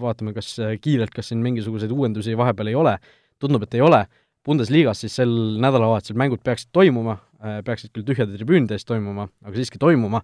[0.00, 2.96] vaatame, kas äh, kiirelt, kas siin mingisuguseid uuendusi vahepeal ei ole,
[3.42, 4.04] tundub, et ei ole,
[4.42, 5.30] Bundesligas siis sel
[5.62, 7.12] nädalavahetusel mängud peaksid toimuma,
[7.62, 10.18] peaksid küll tühjade tribüünide ees toimuma, aga siiski toimuma,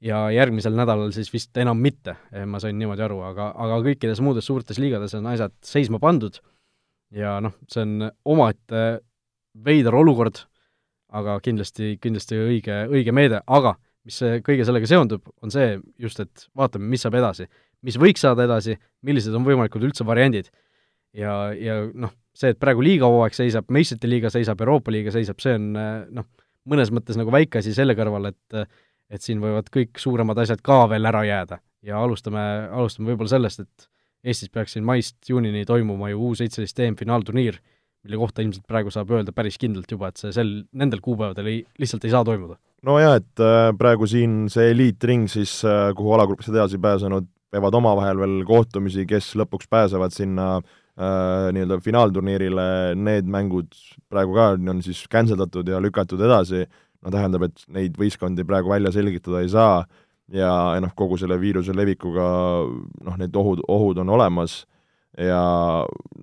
[0.00, 2.14] ja järgmisel nädalal siis vist enam mitte,
[2.48, 6.40] ma sain niimoodi aru, aga, aga kõikides muudes suurtes liigades on asjad seisma pandud.
[7.12, 8.80] Ja noh, see on omaette
[9.66, 10.40] veider olukord,
[11.16, 13.74] aga kindlasti, kindlasti õige, õige meede, aga
[14.06, 17.48] mis kõige sellega seondub, on see just, et vaatame, mis saab edasi.
[17.82, 18.74] mis võiks saada edasi,
[19.08, 20.50] millised on võimalikud üldse variandid.
[21.16, 25.40] ja, ja noh, see, et praegu liiga hooaeg seisab, meistrite liiga seisab, Euroopa liiga seisab,
[25.40, 26.28] see on noh,
[26.70, 28.70] mõnes mõttes nagu väike asi selle kõrval, et
[29.10, 33.64] et siin võivad kõik suuremad asjad ka veel ära jääda ja alustame, alustame võib-olla sellest,
[33.64, 33.88] et
[34.20, 37.56] Eestis peaks siin maist juunini toimuma ju U17 EM-finaalturniir,
[38.04, 41.60] mille kohta ilmselt praegu saab öelda päris kindlalt juba, et see sel, nendel kuupäevadel ei,
[41.80, 42.56] lihtsalt ei saa toimuda.
[42.86, 47.74] no jaa, et äh, praegu siin see eliitring siis äh,, kuhu alagrupist edasi pääsenud peavad
[47.74, 53.74] omavahel veel kohtumisi, kes lõpuks pääsevad sinna äh, nii-öelda finaalturniirile, need mängud
[54.10, 56.64] praegu ka on siis cancel datud ja lükatud edasi,
[57.02, 59.82] no tähendab, et neid võistkondi praegu välja selgitada ei saa.
[60.30, 62.24] Ja, ja noh, kogu selle viiruse levikuga
[63.02, 64.60] noh, need ohud, ohud on olemas.
[65.18, 65.40] Ja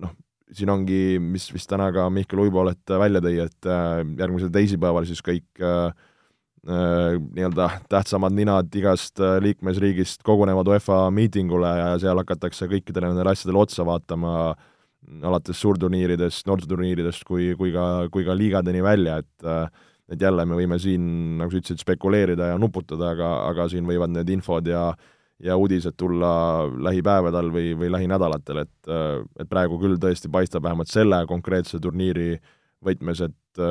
[0.00, 0.14] noh,
[0.56, 5.20] siin ongi, mis vist täna ka Mihkel Uibolet välja tõi, et äh, järgmisel teisipäeval siis
[5.24, 5.90] kõik äh,
[6.68, 13.34] äh, nii-öelda tähtsamad ninad igast äh, liikmesriigist kogunevad UEFA miitingule ja seal hakatakse kõikidele nendele
[13.34, 14.54] asjadele otsa vaatama,
[15.24, 20.56] alates suurturniiridest, noorteturniiridest kui, kui ka, kui ka liigadeni välja, et äh, et jälle me
[20.56, 21.04] võime siin,
[21.36, 24.90] nagu sa ütlesid, spekuleerida ja nuputada, aga, aga siin võivad need infod ja
[25.44, 28.92] ja uudised tulla lähipäevadel või, või lähinädalatel, et,
[29.38, 32.32] et praegu küll tõesti paistab vähemalt selle konkreetse turniiri
[32.84, 33.62] võtmes, et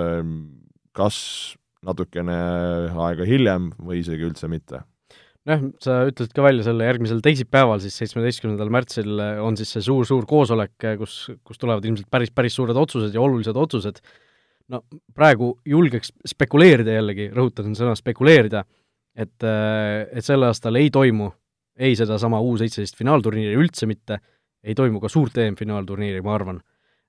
[0.95, 1.17] kas
[1.85, 2.37] natukene
[2.91, 4.81] aega hiljem või isegi üldse mitte
[5.47, 10.27] jah, sa ütlesid ka välja selle järgmisel teisipäeval, siis seitsmeteistkümnendal märtsil on siis see suur-suur
[10.29, 14.01] koosolek, kus, kus tulevad ilmselt päris, päris suured otsused ja olulised otsused.
[14.67, 14.81] no
[15.15, 18.65] praegu julgeks spekuleerida jällegi, rõhutan sõna spekuleerida,
[19.15, 21.31] et, et sel aastal ei toimu
[21.77, 24.19] ei sedasama U17 finaalturniiri üldse mitte,
[24.65, 26.61] ei toimu ka suurt EM-finaalturniiri, ma arvan.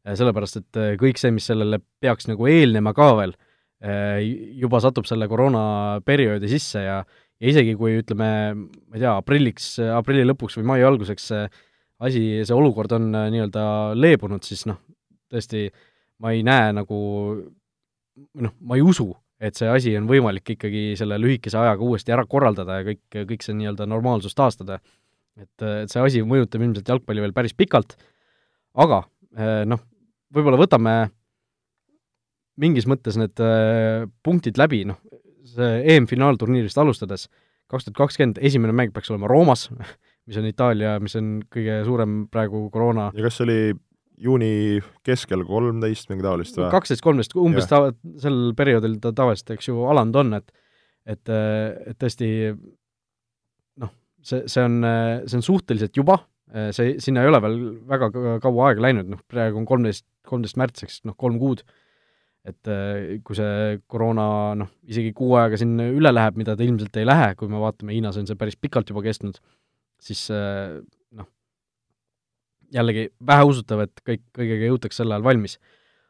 [0.07, 3.35] Äh, sellepärast, et äh, kõik see, mis sellele peaks nagu eelnema ka veel,
[3.83, 4.20] äh,
[4.61, 7.00] juba satub selle koroonaperioodi sisse ja
[7.38, 8.28] ja isegi kui ütleme,
[8.59, 11.44] ma ei tea, aprilliks, aprilli lõpuks või mai alguseks see
[12.02, 13.62] asi, see olukord on nii-öelda
[13.94, 14.81] leebunud, siis noh,
[15.31, 15.68] tõesti
[16.18, 16.98] ma ei näe nagu
[18.42, 19.07] noh, ma ei usu,
[19.38, 23.44] et see asi on võimalik ikkagi selle lühikese ajaga uuesti ära korraldada ja kõik, kõik
[23.46, 24.81] see nii-öelda normaalsus taastada.
[25.38, 27.94] et, et see asi mõjutab ilmselt jalgpalli veel päris pikalt,
[28.74, 29.05] aga
[29.38, 29.79] eh, noh,
[30.35, 30.94] võib-olla võtame
[32.59, 34.98] mingis mõttes need eh, punktid läbi, noh,
[35.46, 37.29] see EM-finaalturniirist alustades,
[37.70, 39.68] kaks tuhat kakskümmend esimene mäng peaks olema Roomas,
[40.29, 43.61] mis on Itaalia, mis on kõige suurem praegu koroona ja kas see oli
[44.22, 46.70] juuni keskel kolmteist, midagi taolist või?
[46.72, 47.85] kaksteist, kolmteist, umbes ta,
[48.22, 50.54] sel perioodil ta tavaliselt, eks ju, alanud on, et
[51.09, 52.28] et, et tõesti
[53.81, 54.78] noh, see, see on,
[55.24, 56.18] see on suhteliselt juba,
[56.76, 58.11] see, sinna ei ole veel väga
[58.44, 61.64] kaua aega läinud, noh praegu on kolmteist, kolmteist märts, eks noh, kolm kuud,
[62.48, 62.70] et
[63.24, 64.28] kui see koroona
[64.61, 67.96] noh, isegi kuu aega siin üle läheb, mida ta ilmselt ei lähe, kui me vaatame,
[67.96, 69.40] Hiinas on see päris pikalt juba kestnud,
[70.02, 70.26] siis
[72.74, 75.59] jällegi väheusutav, et kõik, kõigega jõutakse sel ajal valmis.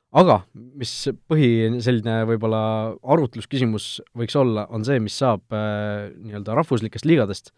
[0.08, 0.38] aga
[0.80, 0.92] mis
[1.28, 2.60] põhi selline võib-olla
[3.04, 7.52] arutlusküsimus võiks olla, on see, mis saab äh, nii-öelda rahvuslikest liigadest.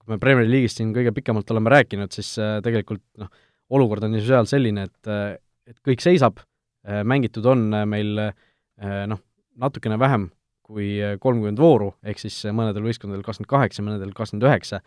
[0.00, 3.28] kui me Premier League'ist siin kõige pikemalt oleme rääkinud, siis äh, tegelikult noh,
[3.70, 8.30] olukord on ju seal selline, et äh, et kõik seisab äh,, mängitud on äh, meil
[8.80, 9.18] noh,
[9.60, 10.30] natukene vähem
[10.64, 14.78] kui kolmkümmend vooru, ehk siis mõnedel võistkondadel kakskümmend kaheksa, mõnedel kakskümmend üheksa,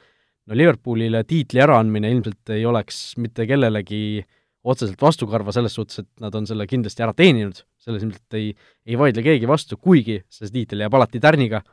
[0.47, 4.23] no Liverpoolile tiitli äraandmine ilmselt ei oleks mitte kellelegi
[4.63, 8.51] otseselt vastukarva selles suhtes, et nad on selle kindlasti ära teeninud, selles ilmselt ei,
[8.88, 11.63] ei vaidle keegi vastu, kuigi see tiitel jääb alati tärniga.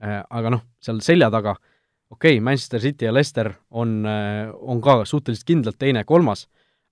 [0.00, 1.54] Äh,, aga noh, seal selja taga,
[2.12, 6.46] okei okay,, Manchester City ja Leicester on äh,, on ka suhteliselt kindlalt teine, kolmas,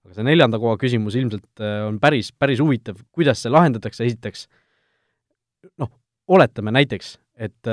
[0.04, 4.46] aga see neljanda koha küsimus ilmselt äh, on päris, päris huvitav, kuidas see lahendatakse, esiteks
[5.80, 5.92] noh,
[6.28, 7.68] oletame näiteks, et,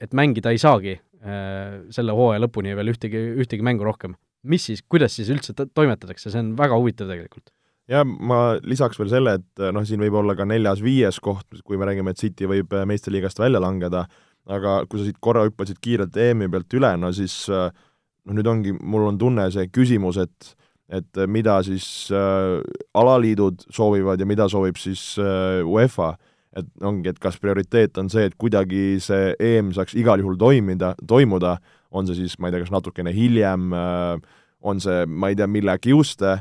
[0.00, 4.14] et mängida ei saagi selle hooaja lõpuni veel ühtegi, ühtegi mängu rohkem.
[4.42, 7.50] mis siis, kuidas siis üldse toimetatakse, see on väga huvitav tegelikult.
[7.90, 11.88] jah, ma lisaks veel selle, et noh, siin võib olla ka neljas-viies koht, kui me
[11.88, 14.06] räägime, et City võib äh, meistriliigast välja langeda,
[14.46, 18.72] aga kui sa siit korra hüppasid kiirelt EM-i pealt üle, no siis noh, nüüd ongi,
[18.78, 20.54] mul on tunne see küsimus, et
[20.88, 22.58] et mida siis äh,
[22.96, 26.14] alaliidud soovivad ja mida soovib siis äh, UEFA
[26.58, 30.94] et ongi, et kas prioriteet on see, et kuidagi see EM saaks igal juhul toimida,
[31.08, 31.56] toimuda,
[31.90, 35.48] on see siis, ma ei tea, kas natukene hiljem, äh, on see, ma ei tea,
[35.50, 36.40] mille kiuste,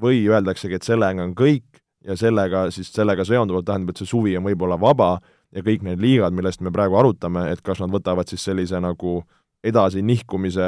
[0.00, 4.36] või öeldaksegi, et sellega on kõik ja sellega siis, sellega seonduvalt tähendab, et see suvi
[4.38, 5.16] on võib-olla vaba
[5.54, 9.20] ja kõik need liigad, millest me praegu arutame, et kas nad võtavad siis sellise nagu
[9.66, 10.66] edasi nihkumise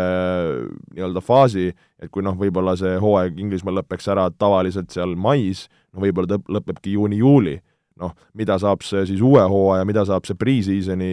[0.93, 1.71] nii-öelda faasi,
[2.03, 6.51] et kui noh, võib-olla see hooaeg Inglismaal lõpeks ära tavaliselt seal mais, no võib-olla lõp-,
[6.59, 7.61] lõpebki juuni-juuli
[8.01, 11.13] noh, mida saab see siis uue hooaja, mida saab see pre-season'i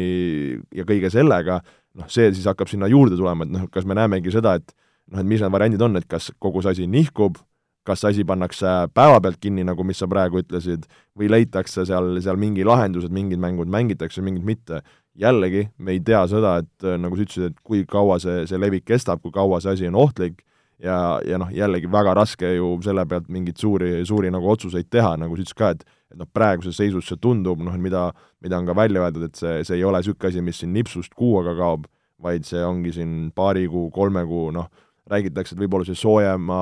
[0.75, 1.59] ja kõige sellega,
[1.97, 4.73] noh, see siis hakkab sinna juurde tulema, et noh, kas me näemegi seda, et
[5.11, 7.39] noh, et mis need variandid on, et kas kogu see asi nihkub,
[7.87, 10.85] kas asi pannakse päevapealt kinni, nagu mis sa praegu ütlesid,
[11.17, 14.83] või leitakse seal, seal mingi lahendus, et mingid mängud mängitakse, mingid mitte.
[15.19, 18.85] jällegi, me ei tea seda, et nagu sa ütlesid, et kui kaua see, see levik
[18.87, 20.37] kestab, kui kaua see asi on ohtlik,
[20.79, 25.17] ja, ja noh, jällegi väga raske ju selle pealt mingeid suuri, suuri nagu otsuseid teha,
[25.19, 28.09] nagu sa ütlesid ka, et et noh, praeguses seisus see tundub, noh, mida,
[28.43, 31.13] mida on ka välja öeldud, et see, see ei ole niisugune asi, mis siin nipsust
[31.17, 31.87] kuu aega kaob,
[32.23, 34.69] vaid see ongi siin paari kuu, kolme kuu, noh,
[35.09, 36.59] räägitakse, et võib-olla see soojema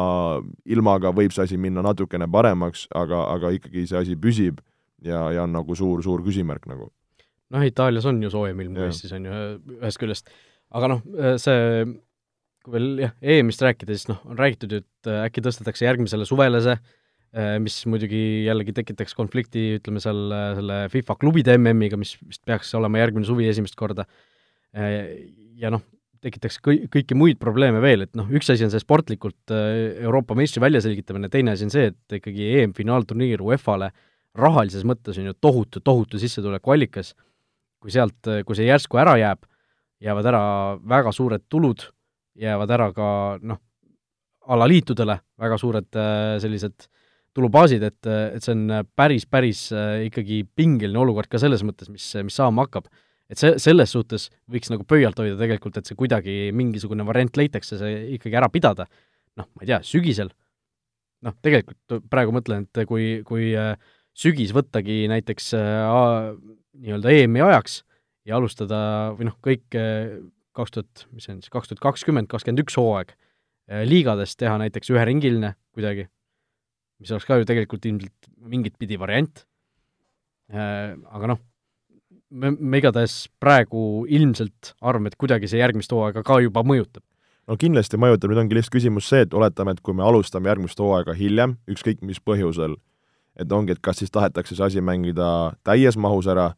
[0.72, 4.62] ilmaga võib see asi minna natukene paremaks, aga, aga ikkagi see asi püsib
[5.04, 6.92] ja, ja on nagu suur, suur küsimärk nagu.
[7.54, 9.42] noh, Itaalias on ju soojem ilm kui Eestis, on ju,
[9.80, 10.32] ühest küljest.
[10.76, 11.04] aga noh,
[11.42, 11.84] see,
[12.64, 16.64] kui veel jah, EM-ist rääkida, siis noh, on räägitud ju, et äkki tõstetakse järgmisele suvele
[16.64, 16.76] see,
[17.62, 23.02] mis muidugi jällegi tekitaks konflikti, ütleme seal selle FIFA klubide MM-iga, mis vist peaks olema
[23.02, 24.08] järgmine suvi esimest korda,
[24.74, 25.84] ja noh,
[26.24, 30.38] tekitaks kõi-, kõiki muid probleeme veel, et noh, üks asi on see sportlikult äh, Euroopa
[30.38, 33.92] meistri väljaselgitamine, teine asi on see, et ikkagi EM-finaalturniir UEFA-le
[34.38, 37.14] rahalises mõttes on ju tohutu, tohutu sissetulekuallikas,
[37.82, 39.46] kui sealt, kui see järsku ära jääb,
[40.04, 40.44] jäävad ära
[40.82, 41.88] väga suured tulud,
[42.38, 43.10] jäävad ära ka
[43.42, 43.62] noh,
[44.48, 46.90] alaliitudele väga suured äh, sellised
[47.38, 52.06] tulubaasid, et, et see on päris, päris äh, ikkagi pingeline olukord ka selles mõttes, mis,
[52.26, 52.90] mis saama hakkab
[53.28, 57.80] et see, selles suhtes võiks nagu pöialt hoida tegelikult, et see kuidagi mingisugune variant leitakse,
[57.80, 58.88] see ikkagi ära pidada.
[59.38, 60.32] noh, ma ei tea, sügisel,
[61.28, 63.76] noh, tegelikult praegu mõtlen, et kui, kui äh,
[64.18, 66.32] sügis võttagi näiteks äh,
[66.82, 67.84] nii-öelda EM-i ajaks
[68.26, 68.80] ja alustada
[69.18, 69.78] või noh, kõik
[70.58, 73.14] kaks tuhat, mis see on siis, kaks tuhat kakskümmend, kakskümmend üks hooaeg
[73.86, 76.08] liigades teha näiteks üheringiline kuidagi,
[77.02, 79.44] mis oleks ka ju tegelikult ilmselt mingit pidi variant,
[80.50, 81.42] aga noh,
[82.30, 87.04] me, me igatahes praegu ilmselt arvame, et kuidagi see järgmist hooaega ka juba mõjutab.
[87.48, 90.80] no kindlasti mõjutab, nüüd ongi lihtsalt küsimus see, et oletame, et kui me alustame järgmist
[90.80, 92.76] hooaega hiljem, ükskõik mis põhjusel,
[93.40, 96.52] et ongi, et kas siis tahetakse see asi mängida täies mahus ära,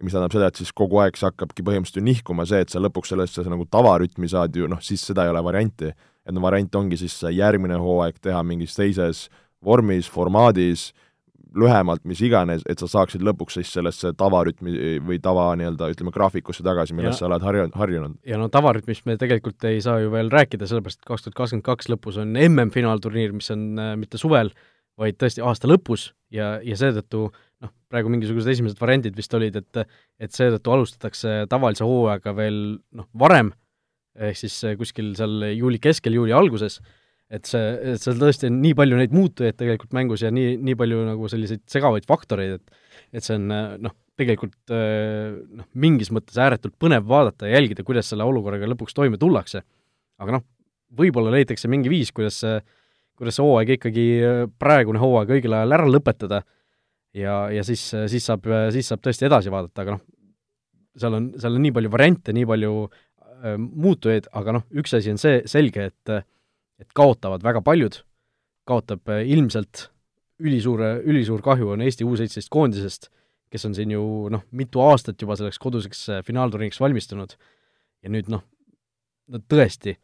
[0.00, 2.80] mis tähendab seda, et siis kogu aeg see hakkabki põhimõtteliselt ju nihkuma see, et sa
[2.80, 5.92] lõpuks sellesse nagu tavarütmi saad ju, noh, siis seda ei ole varianti.
[6.24, 9.28] et no variant ongi siis järgmine hooaeg teha mingis teises
[9.64, 10.90] vormis, formaadis,
[11.56, 16.64] lühemalt, mis iganes, et sa saaksid lõpuks siis sellesse tavarütmi või tava nii-öelda ütleme, graafikusse
[16.66, 18.18] tagasi, milles ja, sa oled harju-, harjunud.
[18.26, 21.66] ja no tavarütmist me tegelikult ei saa ju veel rääkida, sellepärast et kaks tuhat kakskümmend
[21.66, 24.52] kaks lõpus on MM-finaalturniir, mis on äh, mitte suvel,
[25.00, 29.82] vaid tõesti aasta lõpus ja, ja seetõttu noh, praegu mingisugused esimesed variandid vist olid, et
[30.20, 32.60] et seetõttu alustatakse tavalise hooaega veel
[32.94, 33.50] noh, varem,
[34.20, 36.78] ehk siis kuskil seal juuli keskel, juuli alguses
[37.30, 40.76] et see, et seal tõesti on nii palju neid muutujaid tegelikult mängus ja nii, nii
[40.78, 43.48] palju nagu selliseid segavaid faktoreid, et et see on
[43.82, 49.18] noh, tegelikult noh, mingis mõttes ääretult põnev vaadata ja jälgida, kuidas selle olukorraga lõpuks toime
[49.18, 49.62] tullakse.
[50.20, 50.44] aga noh,
[50.94, 52.60] võib-olla leitakse mingi viis, kuidas see,
[53.18, 54.06] kuidas see hooaeg ikkagi,
[54.60, 56.42] praegune hooaeg õigel ajal ära lõpetada
[57.16, 60.02] ja, ja siis, siis saab, siis saab tõesti edasi vaadata, aga noh,
[61.00, 65.12] seal on, seal on nii palju variante, nii palju äh, muutujaid, aga noh, üks asi
[65.14, 66.26] on see selge, et äh,
[66.80, 68.00] et kaotavad väga paljud,
[68.68, 69.88] kaotab äh, ilmselt
[70.40, 73.10] ülisuure, ülisuur kahju on Eesti U seitseteist koondisest,
[73.50, 77.34] kes on siin ju noh, mitu aastat juba selleks koduseks äh, finaalturniiriks valmistunud
[78.00, 78.44] ja nüüd noh,
[79.30, 79.96] no tõesti,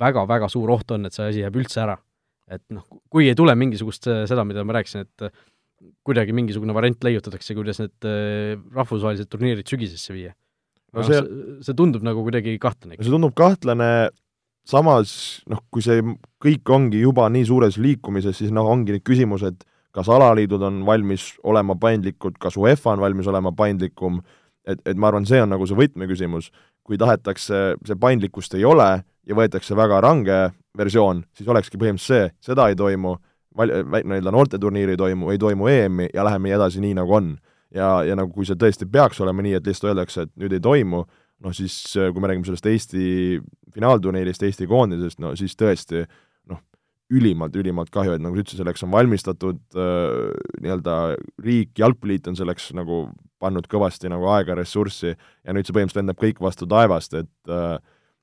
[0.00, 1.98] väga-väga suur oht on, et see asi jääb üldse ära.
[2.52, 5.28] et noh, kui ei tule mingisugust äh, seda, mida ma rääkisin, et
[6.06, 10.30] kuidagi mingisugune variant leiutatakse, kuidas need rahvusvahelised turniirid sügisesse viia.
[10.94, 11.18] no see,
[11.66, 13.00] see tundub nagu kuidagi kahtlane.
[13.02, 13.88] see tundub kahtlane
[14.68, 16.02] samas noh, kui see
[16.42, 20.82] kõik ongi juba nii suures liikumises, siis noh, ongi nüüd küsimus, et kas alaliidud on
[20.86, 24.20] valmis olema paindlikud, kas UEFA on valmis olema paindlikum,
[24.66, 26.52] et, et ma arvan, see on nagu see võtmeküsimus.
[26.82, 30.38] kui tahetakse, see paindlikkust ei ole ja võetakse väga range
[30.78, 33.12] versioon, siis olekski põhimõtteliselt see, seda ei toimu,
[33.54, 37.36] val-, nii-öelda noorteturniiri ei toimu, ei toimu EM-i ja läheme edasi nii, nagu on.
[37.70, 40.60] ja, ja nagu kui see tõesti peaks olema nii, et lihtsalt öeldakse, et nüüd ei
[40.60, 41.04] toimu,
[41.42, 43.06] noh siis kui me räägime sellest Eesti
[43.74, 46.04] finaalturniirist, Eesti koondisest, no siis tõesti
[46.50, 46.60] noh,
[47.12, 50.28] ülimalt, ülimalt kahju, et nagu sa ütlesid, selleks on valmistatud äh,
[50.64, 50.98] nii-öelda
[51.44, 53.06] riik, jalgpalliliit on selleks nagu
[53.42, 57.76] pannud kõvasti nagu aega, ressurssi ja nüüd see põhimõtteliselt lendab kõik vastu taevast, et äh,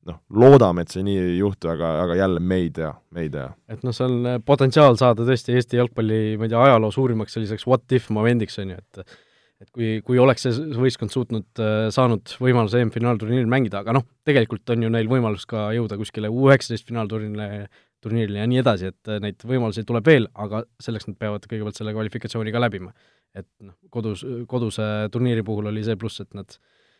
[0.09, 3.31] noh, loodame, et see nii ei juhtu, aga, aga jälle me ei tea, me ei
[3.33, 3.49] tea.
[3.71, 7.67] et noh, seal on potentsiaal saada tõesti Eesti jalgpalli, ma ei tea, ajaloo suurimaks selliseks
[7.69, 9.19] what if momendiks, on ju, et
[9.59, 14.71] et kui, kui oleks see võistkond suutnud, äh, saanud võimaluse EM-finaalturniiril mängida, aga noh, tegelikult
[14.71, 17.67] on ju neil võimalus ka jõuda kuskile U19 finaalturniirile,
[18.03, 21.79] turniirile ja nii edasi, et äh, neid võimalusi tuleb veel, aga selleks nad peavad kõigepealt
[21.79, 22.93] selle kvalifikatsiooni ka läbima.
[23.37, 24.83] et noh, kodus, koduse
[25.13, 26.55] turniiri puhul oli see pluss, et nad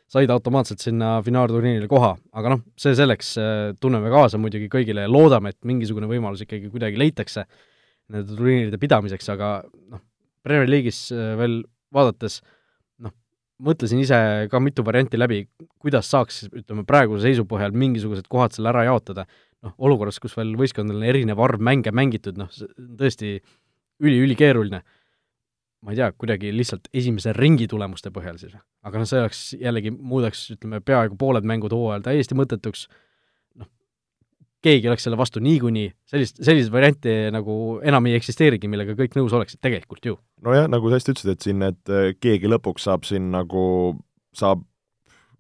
[0.10, 5.10] said automaatselt sinna finaalturniirile koha, aga noh, see selleks, äh, tunneme kaasa muidugi kõigile ja
[5.10, 7.47] loodame, et mingisugune võimalus ikkagi kuidagi leitakse
[8.10, 10.03] nende turniiride pidamiseks, aga noh,
[10.43, 11.07] Premier League'is
[11.39, 11.62] veel
[11.95, 12.39] vaadates
[13.03, 13.13] noh,
[13.65, 14.19] mõtlesin ise
[14.51, 15.43] ka mitu varianti läbi,
[15.81, 19.25] kuidas saaks, ütleme, praeguse seisu põhjal mingisugused kohad selle ära jaotada,
[19.65, 23.35] noh, olukorras, kus veel võistkondadel on erinev arv mänge mängitud, noh, see on tõesti
[23.99, 24.83] üli-ülikeeruline.
[25.79, 28.55] ma ei tea, kuidagi lihtsalt esimese ringi tulemuste põhjal siis.
[28.83, 32.87] aga noh, see oleks jällegi, muudaks, ütleme, peaaegu pooled mängud hooajal täiesti mõttetuks,
[34.66, 37.53] keegi oleks selle vastu niikuinii, sellist, selliseid variante nagu
[37.86, 40.18] enam ei eksisteerigi, millega kõik nõus oleksid, tegelikult ju.
[40.45, 43.64] nojah, nagu sa hästi ütlesid, et siin, et äh, keegi lõpuks saab siin nagu,
[44.36, 44.66] saab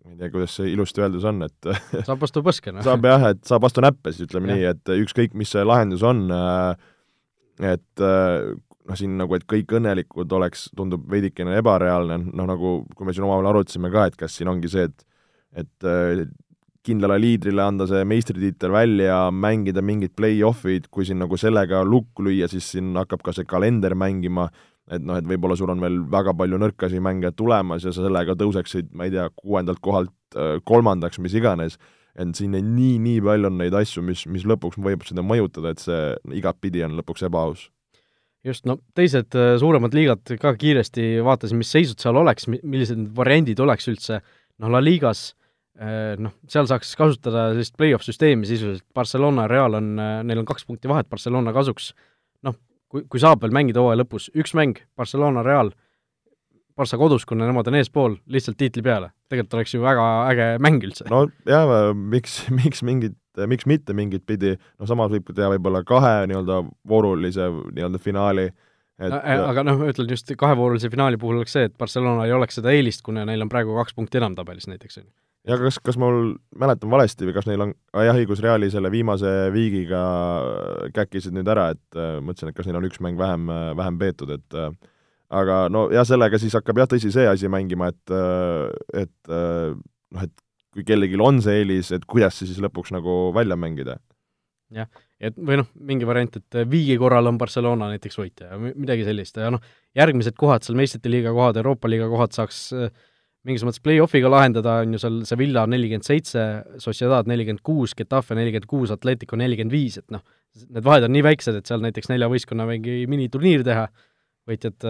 [0.05, 1.71] ma ei tea, kuidas see ilusti öeldus on, et
[2.07, 2.85] saab vastu põske, noh.
[2.85, 4.55] saab jah, et saab vastu näppe, siis ütleme ja.
[4.55, 6.25] nii, et ükskõik, mis see lahendus on,
[7.59, 8.05] et
[8.89, 13.27] noh, siin nagu, et kõik õnnelikud oleks, tundub veidikene ebareaalne, noh nagu kui me siin
[13.27, 15.05] omavahel arutasime ka, et kas siin ongi see, et
[15.57, 15.89] et
[16.89, 22.49] kindlale liidrile anda see meistritiitel välja, mängida mingid play-off'id, kui siin nagu sellega lukku lüüa,
[22.51, 24.49] siis siin hakkab ka see kalender mängima,
[24.89, 28.35] et noh, et võib-olla sul on veel väga palju nõrkasi mänge tulemas ja sa sellega
[28.39, 31.77] tõuseksid, ma ei tea, kuuendalt kohalt äh, kolmandaks, mis iganes,
[32.19, 35.83] et siin nii, nii palju on neid asju, mis, mis lõpuks võib seda mõjutada, et
[35.83, 37.67] see igatpidi on lõpuks ebaaus.
[38.45, 43.11] Just, no teised äh, suuremad liigad ka kiiresti vaatasin, mis seisud seal oleks, millised need
[43.17, 44.23] variandid oleks üldse,
[44.59, 45.33] noh, La Ligas
[46.19, 50.47] noh, seal saaks kasutada sellist play-off süsteemi sisuliselt, Barcelona ja Real on, äh, neil on
[50.47, 51.93] kaks punkti vahet Barcelona kasuks,
[52.43, 52.57] noh,
[52.91, 55.71] kui, kui saab veel mängida hooaja lõpus, üks mäng, Barcelona, Real,
[56.79, 59.11] Barca kodus, kuna nemad on eespool, lihtsalt tiitli peale.
[59.29, 61.07] tegelikult oleks ju väga äge mäng üldse.
[61.11, 63.17] no jaa, miks, miks mingit,
[63.47, 68.49] miks mitte mingit pidi, no samas võib teha võib-olla kahe nii-öelda voorulise nii-öelda finaali,
[68.99, 72.59] et aga noh, ma ütlen just kahevoorulise finaali puhul oleks see, et Barcelona ei oleks
[72.59, 75.11] seda eelist, kuna neil on praegu kaks punkti enam tabelis näiteks, on ju
[75.47, 78.91] ja kas, kas mul mäletan valesti või kas neil on ah,, jah, õigus, Reali selle
[78.91, 80.01] viimase viigiga
[80.95, 83.99] käkkisid nüüd ära, et äh, mõtlesin, et kas neil on üks mäng vähem, äh, vähem
[84.01, 84.73] peetud, et äh,
[85.29, 89.73] aga no jah, sellega siis hakkab jah, tõsi, see asi mängima, et, äh, et äh,
[89.75, 93.97] noh, et kui kellelgi on see eelis, et kuidas see siis lõpuks nagu välja mängida.
[94.73, 99.07] jah, et või noh, mingi variant, et viigi korral on Barcelona näiteks võitja ja midagi
[99.07, 99.63] sellist ja noh,
[99.97, 102.91] järgmised kohad seal meistrite liiga kohad, Euroopa liiga kohad saaks äh,
[103.47, 106.45] mingis mõttes play-off'iga lahendada, on ju seal Sevilla nelikümmend seitse,
[106.83, 110.23] Sociedad nelikümmend kuus, Getafe nelikümmend kuus, Atletico nelikümmend viis, et noh,
[110.67, 113.87] need vahed on nii väiksed, et seal näiteks nelja võistkonna mingi miniturniir teha,
[114.49, 114.89] võitjad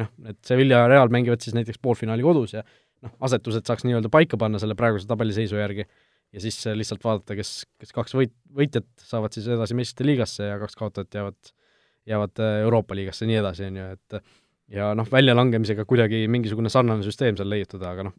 [0.00, 2.64] noh, et Sevilla ja Real mängivad siis näiteks poolfinaali kodus ja
[3.04, 7.52] noh, asetused saaks nii-öelda paika panna selle praeguse tabeliseisu järgi ja siis lihtsalt vaadata, kes,
[7.80, 11.52] kes kaks võit, võitjat saavad siis edasi meistrite liigasse ja kaks kaotajat jäävad,
[12.10, 14.18] jäävad Euroopa liigasse ja nii edasi, on ju, et
[14.72, 18.14] ja noh, väljalangemisega kuidagi mingisugune sarnane süsteem seal leiutada, aga noh,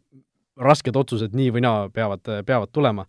[0.62, 3.06] rasked otsused nii või naa peavad, peavad tulema.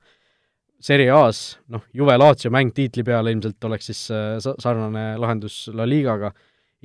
[0.83, 5.87] Serie A-s noh, Juve Lazio mäng tiitli peale ilmselt oleks siis äh, sarnane lahendus La
[5.89, 6.31] Ligaga,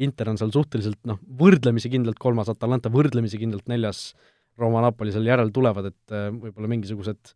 [0.01, 4.13] Inter on seal suhteliselt noh, võrdlemisi kindlalt kolmas, Atalanta võrdlemisi kindlalt neljas,
[4.61, 7.35] Rooma Napoli seal järel tulevad, et äh, võib-olla mingisugused,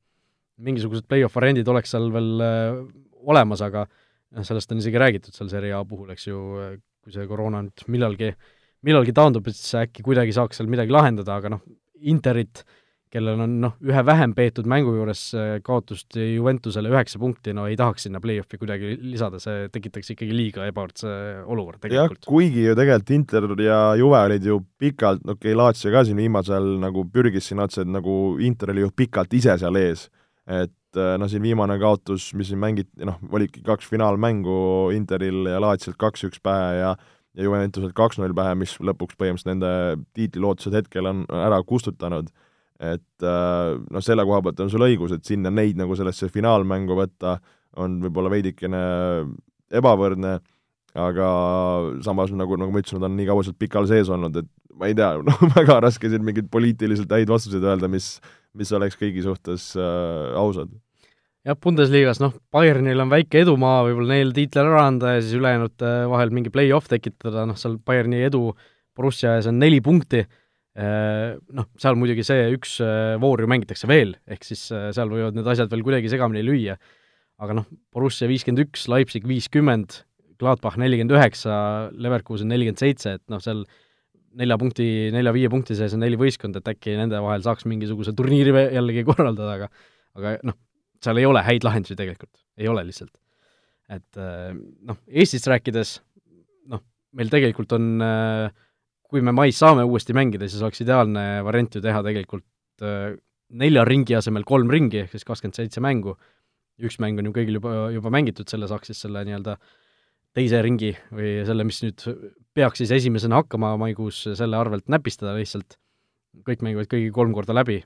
[0.65, 2.81] mingisugused play-off variandid oleks seal veel äh,
[3.29, 6.41] olemas, aga noh, sellest on isegi räägitud seal Serie A puhul, eks ju,
[7.05, 8.56] kui see koroona nüüd millalgi äh,
[8.87, 11.63] millalgi taandub, et siis äkki kuidagi saaks seal midagi lahendada, aga noh,
[12.07, 12.61] Interit,
[13.11, 17.77] kellel on noh, ühe vähem peetud mängu juures äh, kaotust Juventusele üheksa punkti, no ei
[17.79, 21.13] tahaks sinna play-off'i kuidagi lisada, see tekitaks ikkagi liiga ebavõrdse
[21.47, 22.27] olukorra tegelikult.
[22.29, 26.75] kuigi ju tegelikult Inter ja Juve olid ju pikalt, okei okay,, Lazio ka siin viimasel
[26.83, 30.09] nagu pürgis siin otse, et nagu Inter oli ju pikalt ise seal ees.
[30.47, 35.63] et äh, noh, siin viimane kaotus, mis siin mängiti, noh, olidki kaks finaalmängu Interil ja
[35.63, 36.97] Laziolt kaks-üks pähe ja
[37.37, 39.71] ja Juventuselt kaks-null pähe, mis lõpuks põhimõtteliselt nende
[40.17, 42.33] tiitlilootused hetkel on ära kustutanud.
[42.77, 46.97] et äh, noh, selle koha pealt on sul õigus, et sinna neid nagu sellesse finaalmängu
[46.99, 47.39] võtta
[47.81, 48.81] on võib-olla veidikene
[49.73, 50.35] ebavõrdne,
[50.97, 51.29] aga
[52.05, 54.91] samas nagu, nagu ma ütlesin, nad on nii kaua sealt pikal sees olnud, et ma
[54.91, 58.19] ei tea, noh, väga raske siin mingeid poliitiliselt häid vastuseid öelda, mis,
[58.57, 60.73] mis oleks kõigi suhtes äh, ausad
[61.47, 65.93] jah, Bundesligas noh, Bayernil on väike edumaa, võib-olla neil tiitel ära anda ja siis ülejäänute
[66.11, 68.51] vahel mingi play-off tekitada, noh seal Bayerni edu
[68.97, 73.89] Borussia ees on neli punkti, eh, noh, seal muidugi see üks eh, voor ju mängitakse
[73.91, 76.79] veel, ehk siis seal võivad need asjad veel kuidagi segamini lüüa.
[77.37, 80.03] aga noh, Borussia viiskümmend üks, Leipzig viiskümmend,
[80.41, 81.57] Gladbach nelikümmend üheksa,
[81.93, 83.67] Leverkusen nelikümmend seitse, et noh, seal
[84.37, 88.53] nelja punkti, nelja-viie punkti sees on neli võistkonda, et äkki nende vahel saaks mingisuguse turniiri
[88.73, 89.69] jällegi korraldada, aga
[90.17, 90.57] aga noh,
[91.05, 93.15] seal ei ole häid lahendusi tegelikult, ei ole lihtsalt.
[93.93, 94.51] et äh,
[94.89, 96.01] noh, Eestist rääkides,
[96.73, 96.83] noh,
[97.15, 98.49] meil tegelikult on, äh,
[99.07, 103.15] kui me mais saame uuesti mängida, siis oleks ideaalne variant ju teha tegelikult äh,
[103.55, 106.17] nelja ringi asemel kolm ringi, ehk siis kakskümmend seitse mängu,
[106.83, 109.57] üks mäng on ju kõigil juba, juba mängitud, selle saaks siis selle nii-öelda
[110.37, 112.03] teise ringi või selle, mis nüüd
[112.57, 115.79] peaks siis esimesena hakkama maikuus, selle arvelt näpistada lihtsalt,
[116.45, 117.79] kõik mängivad kõigi kolm korda läbi,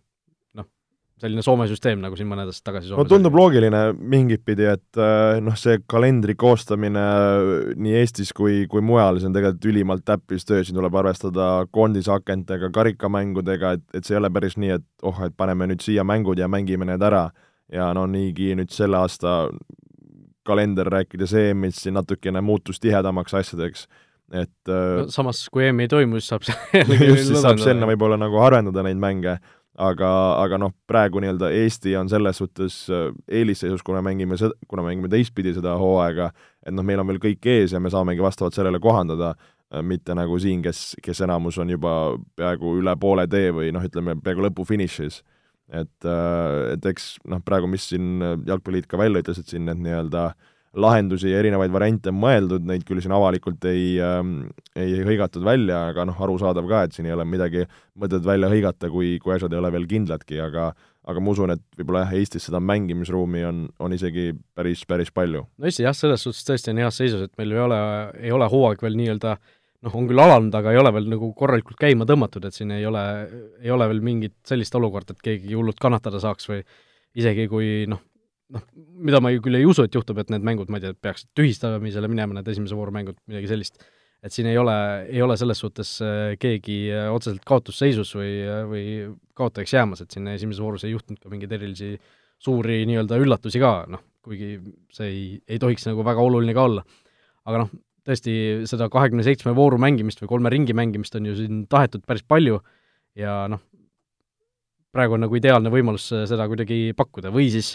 [1.21, 3.43] selline Soome süsteem, nagu siin mõned aastad tagasi Soomes no tundub oli.
[3.43, 7.05] loogiline mingit pidi, et äh, noh, see kalendri koostamine
[7.77, 13.77] nii Eestis kui, kui mujal, see on tegelikult ülimalt täppistöö, siin tuleb arvestada koondisakentega, karikamängudega,
[13.79, 16.51] et, et see ei ole päris nii, et oh, et paneme nüüd siia mängud ja
[16.51, 17.29] mängime need ära.
[17.71, 19.45] ja no niigi nüüd selle aasta
[20.47, 23.85] kalender, rääkides EM-ist, siin natukene muutus tihedamaks asjadeks,
[24.35, 28.41] et no, samas, kui EM ei toimu, siis saab just, siis saab sinna võib-olla nagu
[28.43, 29.37] harvendada neid mänge,
[29.81, 30.11] aga,
[30.43, 32.83] aga noh, praegu nii-öelda Eesti on selles suhtes
[33.29, 36.31] eelisseisus, kuna mängime seda, kuna mängime teistpidi seda hooaega,
[36.67, 39.35] et noh, meil on veel kõik ees ja me saamegi vastavalt sellele kohandada,
[39.87, 41.93] mitte nagu siin, kes, kes enamus on juba
[42.37, 45.21] peaaegu üle poole tee või noh, ütleme peaaegu lõpufinišis
[45.71, 49.83] et, äh, et eks noh, praegu, mis siin Jalgpalliliit ka välja ütles, et siin need
[49.85, 50.31] nii-öelda
[50.79, 54.21] lahendusi ja erinevaid variante on mõeldud, neid küll siin avalikult ei äh,,
[54.79, 57.65] ei hõigatud välja, aga noh, arusaadav ka, et siin ei ole midagi
[57.99, 60.71] mõtet välja hõigata, kui, kui asjad ei ole veel kindladki, aga
[61.11, 65.47] aga ma usun, et võib-olla jah, Eestis seda mängimisruumi on, on isegi päris, päris palju.
[65.57, 67.81] no Eesti jah, selles suhtes tõesti on heas seisus, et meil ei ole,
[68.21, 69.35] ei ole hooaeg veel nii-öelda
[69.87, 72.85] noh, on küll alanud, aga ei ole veel nagu korralikult käima tõmmatud, et siin ei
[72.87, 73.03] ole,
[73.63, 76.61] ei ole veel mingit sellist olukorda, et keegi hullult kannatada saaks või
[77.19, 78.03] isegi kui noh,
[78.55, 78.67] noh,
[79.07, 81.31] mida ma ju küll ei usu, et juhtub, et need mängud, ma ei tea, peaksid
[81.39, 83.83] tühistamisele minema, need esimese vooru mängud, midagi sellist,
[84.25, 84.77] et siin ei ole,
[85.09, 88.87] ei ole selles suhtes äh, keegi äh, otseselt kaotusseisus või, äh, või
[89.39, 91.95] kaotajaks jäämas, et siin esimeses voorus ei juhtunud ka mingeid erilisi
[92.41, 94.59] suuri nii-öelda üllatusi ka, noh, kuigi
[94.93, 96.85] see ei, ei tohiks nagu väga oluline ka olla.
[97.49, 97.73] aga noh,
[98.07, 98.35] tõesti
[98.69, 102.61] seda kahekümne seitsme vooru mängimist või kolme ringi mängimist on ju siin tahetud päris palju
[103.17, 103.63] ja noh,
[104.93, 107.75] praegu on nagu ideaalne võimalus seda kuidagi pakkuda või siis,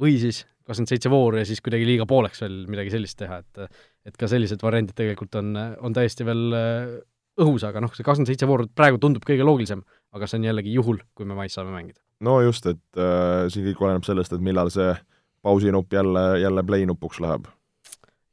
[0.00, 3.80] või siis kakskümmend seitse vooru ja siis kuidagi liiga pooleks veel midagi sellist teha, et
[4.08, 6.98] et ka sellised variandid tegelikult on, on täiesti veel äh,
[7.40, 9.84] õhus, aga noh, see kakskümmend seitse vooru praegu tundub kõige loogilisem,
[10.16, 12.00] aga see on jällegi juhul, kui me mais saame mängida.
[12.24, 14.92] no just, et äh, siin kõik oleneb sellest, et millal see
[15.44, 17.48] pausinupp jälle, jälle play nupuks läheb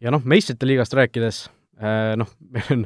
[0.04, 1.44] ja noh, meistrite liigast rääkides,
[1.82, 2.86] äh, noh, meil on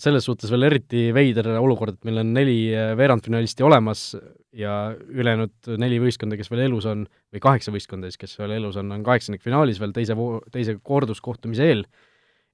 [0.00, 4.10] selles suhtes veel eriti veider olukord, et meil on neli äh, veerandfinalisti olemas
[4.56, 8.78] ja ülejäänud neli võistkonda, kes veel elus on, või kaheksa võistkonda siis, kes veel elus
[8.80, 10.16] on, on kaheksandikfinaalis veel teise
[10.54, 11.84] teise korduskohtumise eel.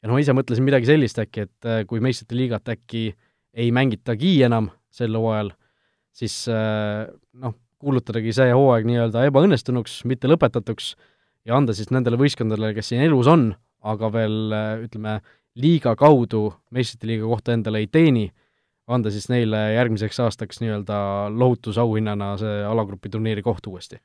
[0.02, 3.08] ja noh, ise mõtlesin midagi sellist äkki, et äh, kui meistrite liigat äkki
[3.56, 5.54] ei mängitagi enam sel hooajal,
[6.16, 10.90] siis noh, kuulutadagi see hooaeg nii-öelda ebaõnnestunuks, mitte lõpetatuks
[11.48, 13.48] ja anda siis nendele võistkondadele, kes siin elus on,
[13.88, 14.52] aga veel
[14.84, 15.18] ütleme,
[15.60, 18.26] liiga kaudu meistrite liiga kohta endale ei teeni,
[18.86, 20.98] anda siis neile järgmiseks aastaks nii-öelda
[21.34, 23.98] lohutusauhinnana see alagrupi turniiri koht uuesti?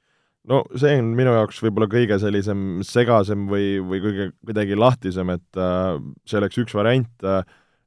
[0.49, 5.59] no see on minu jaoks võib-olla kõige sellisem segasem või, või kõige kuidagi lahtisem, et
[5.59, 7.43] äh, see oleks üks variant äh,,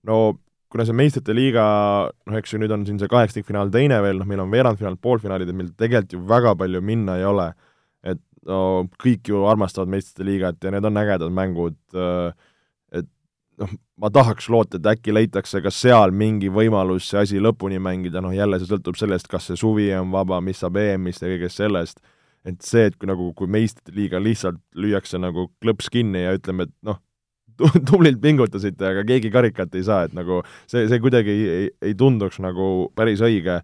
[0.06, 0.38] no
[0.70, 1.64] kuna see meistrite liiga,
[2.26, 5.50] noh eks ju nüüd on siin see kaheksandikfinaal teine veel, noh meil on veerandfinaal, poolfinaalid,
[5.50, 7.52] et meil tegelikult ju väga palju minna ei ole
[8.48, 8.58] no
[9.00, 12.53] kõik ju armastavad meistrite liigat ja need on ägedad mängud, äh, et
[13.60, 18.22] noh, ma tahaks loota, et äkki leitakse ka seal mingi võimalus see asi lõpuni mängida,
[18.24, 21.62] noh jälle see sõltub sellest, kas see suvi on vaba, mis saab EM-ist ja kõigest
[21.62, 22.00] sellest,
[22.48, 26.68] et see, et kui nagu, kui meistrite liiga lihtsalt lüüakse nagu klõps kinni ja ütleme,
[26.68, 27.00] et noh,
[27.90, 31.98] tublilt pingutasite, aga keegi karikat ei saa, et nagu see, see kuidagi ei, ei, ei
[31.98, 33.60] tunduks nagu päris õige,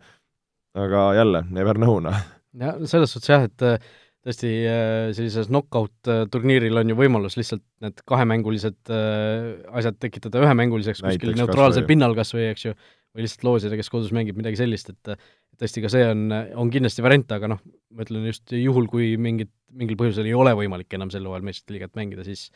[0.78, 2.22] aga jälle, never know, noh.
[2.60, 3.90] jah, selles suhtes jah, et
[4.26, 11.00] tõesti äh, sellises knock-out-turniiril äh, on ju võimalus lihtsalt need kahemängulised äh, asjad tekitada ühemänguliseks
[11.04, 12.74] kuskil neutraalsel pinnal kas või, eks ju,
[13.16, 15.14] või lihtsalt loosida, kes kodus mängib, midagi sellist, et
[15.60, 16.26] tõesti, ka see on,
[16.60, 17.62] on kindlasti variant, aga noh,
[17.96, 21.78] ma ütlen just juhul, kui mingit, mingil põhjusel ei ole võimalik enam sel hooajal meistrite
[21.78, 22.50] liigat mängida, siis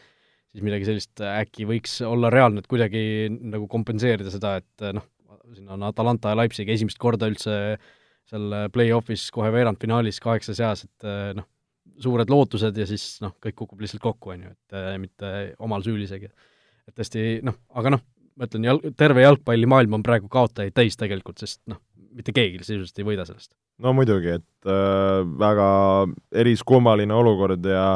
[0.55, 3.01] siis midagi sellist äkki võiks olla reaalne, et kuidagi
[3.33, 5.09] nagu kompenseerida seda, et noh,
[5.57, 7.57] siin on Atalanta ja Leipzig esimest korda üldse
[8.31, 11.09] seal play-off'is kohe veerandfinaalis kaheksa seas, et
[11.41, 11.49] noh,
[12.03, 15.31] suured lootused ja siis noh, kõik kukub lihtsalt kokku, on ju, et äh, mitte
[15.63, 16.31] omal süül isegi.
[16.89, 18.05] et tõesti noh, aga noh,
[18.39, 21.81] ma ütlen, jalg, terve jalgpallimaailm on praegu kaotajaid täis tegelikult, sest noh,
[22.15, 23.55] mitte keegi sisuliselt ei võida sellest.
[23.85, 25.69] no muidugi, et äh, väga
[26.45, 27.87] eriskummaline olukord ja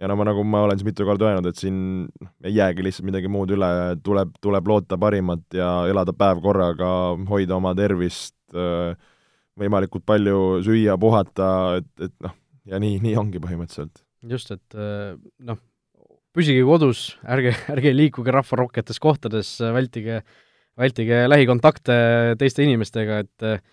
[0.00, 1.78] ja no ma, nagu ma olen siin mitu korda öelnud, et siin
[2.08, 3.70] noh, ei jäägi lihtsalt midagi muud üle,
[4.04, 6.90] tuleb, tuleb loota parimat ja elada päev korraga,
[7.28, 8.96] hoida oma tervist äh,,
[9.60, 11.50] võimalikult palju süüa, puhata,
[11.82, 12.32] et, et noh,
[12.68, 14.04] ja nii, nii ongi põhimõtteliselt.
[14.28, 15.58] just, et äh, noh,
[16.36, 20.22] püsige kodus, ärge, ärge liikuge rahvarohketes kohtades, vältige,
[20.78, 22.00] vältige lähikontakte
[22.40, 23.68] teiste inimestega, et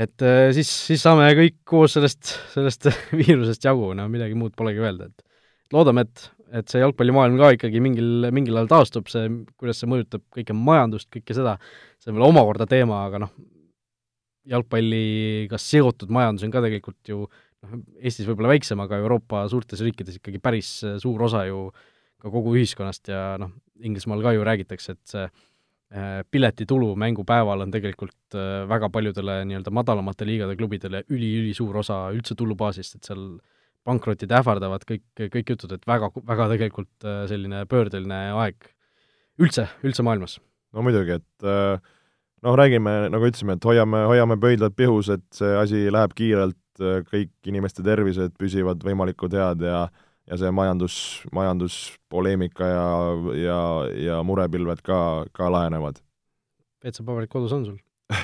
[0.00, 2.86] et äh, siis, siis saame kõik koos sellest, sellest
[3.20, 6.26] viirusest jagu, no midagi muud polegi öelda, et loodame, et,
[6.60, 9.26] et see jalgpallimaailm ka ikkagi mingil, mingil ajal taastub, see,
[9.60, 11.56] kuidas see mõjutab kõike majandust, kõike seda,
[12.00, 13.34] see on veel omakorda teema, aga noh,
[14.50, 17.26] jalgpalliga seotud majandus on ka tegelikult ju
[17.66, 21.68] noh, Eestis võib-olla väiksem, aga Euroopa suurtes riikides ikkagi päris äh, suur osa ju
[22.20, 27.72] ka kogu ühiskonnast ja noh, Inglismaal ka ju räägitakse, et see äh, piletitulu mängupäeval on
[27.72, 33.24] tegelikult äh, väga paljudele nii-öelda madalamate liigade klubidele üli-ülisuur osa üldse tulubaasist, et seal
[33.88, 38.68] pankrotid ähvardavad, kõik, kõik jutud, et väga, väga tegelikult selline pöördeline aeg
[39.40, 40.36] üldse, üldse maailmas.
[40.76, 41.46] no muidugi, et
[42.44, 46.60] noh, räägime, nagu ütlesime, et hoiame, hoiame pöidlad pihus, et see asi läheb kiirelt,
[47.10, 49.88] kõik inimeste tervised püsivad võimalikult head ja
[50.30, 50.96] ja see majandus,
[51.34, 52.84] majanduspoleemika ja,
[53.34, 53.58] ja,
[53.98, 55.00] ja murepilved ka,
[55.34, 55.98] ka lahenevad.
[56.84, 57.80] WC-paberit kodus on sul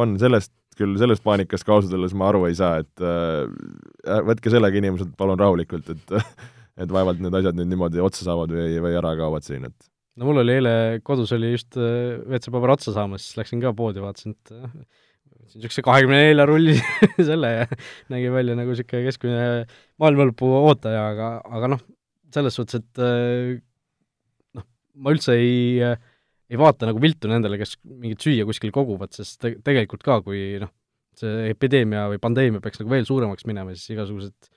[0.00, 4.52] on, sellest küll, sellest paanikast ka ausalt öeldes ma aru ei saa, et äh, võtke
[4.52, 6.16] sellega inimesed palun rahulikult, et
[6.82, 9.88] et vaevalt need asjad nüüd niimoodi otsa saavad või, või ära kaovad siin, et
[10.18, 10.72] no mul oli eile,
[11.06, 14.78] kodus oli just äh, WC-paber otsa saamas, siis läksin ka poodi, vaatasin, et äh,
[15.56, 16.76] niisuguse kahekümne nelja rulli
[17.30, 17.64] selle ja
[18.12, 19.46] nägi välja nagu niisugune keskmine
[20.02, 21.82] maailma lõpu ootaja, aga, aga noh,
[22.34, 23.56] selles suhtes, et äh,
[24.58, 24.68] noh,
[25.00, 25.88] ma üldse ei
[26.48, 30.56] ei vaata nagu viltu nendele, kes mingit süüa kuskil koguvad, sest te-, tegelikult ka, kui
[30.62, 30.70] noh,
[31.18, 34.52] see epideemia või pandeemia peaks nagu veel suuremaks minema, siis igasugused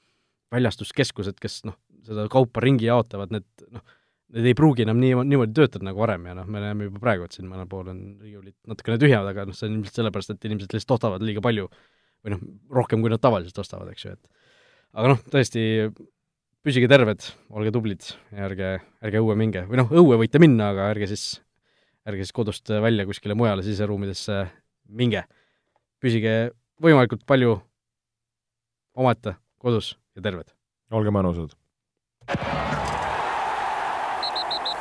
[0.56, 1.76] väljastuskeskused, kes noh,
[2.08, 3.84] seda kaupa ringi jaotavad, need noh,
[4.32, 7.28] need ei pruugi enam nii, niimoodi töötada nagu varem ja noh, me näeme juba praegu,
[7.28, 10.48] et siin mõnel pool on riiulid natukene tühjad, aga noh, see on ilmselt sellepärast, et
[10.50, 11.68] inimesed lihtsalt ostavad liiga palju
[12.22, 12.42] või noh,
[12.80, 14.50] rohkem, kui nad tavaliselt ostavad, eks ju, et
[14.96, 15.64] aga noh, tõesti,
[16.64, 18.74] püsige terved, olge tublid ja ärge,
[19.04, 21.26] ärge õue minge või noh, õue võite minna, aga ärge siis
[22.08, 24.46] ärge siis kodust välja kuskile mujale siseruumidesse
[24.90, 25.24] minge.
[26.02, 26.52] püsige
[26.82, 27.60] võimalikult palju
[28.98, 30.50] omaette kodus ja terved.
[30.92, 31.56] olge mõnusad.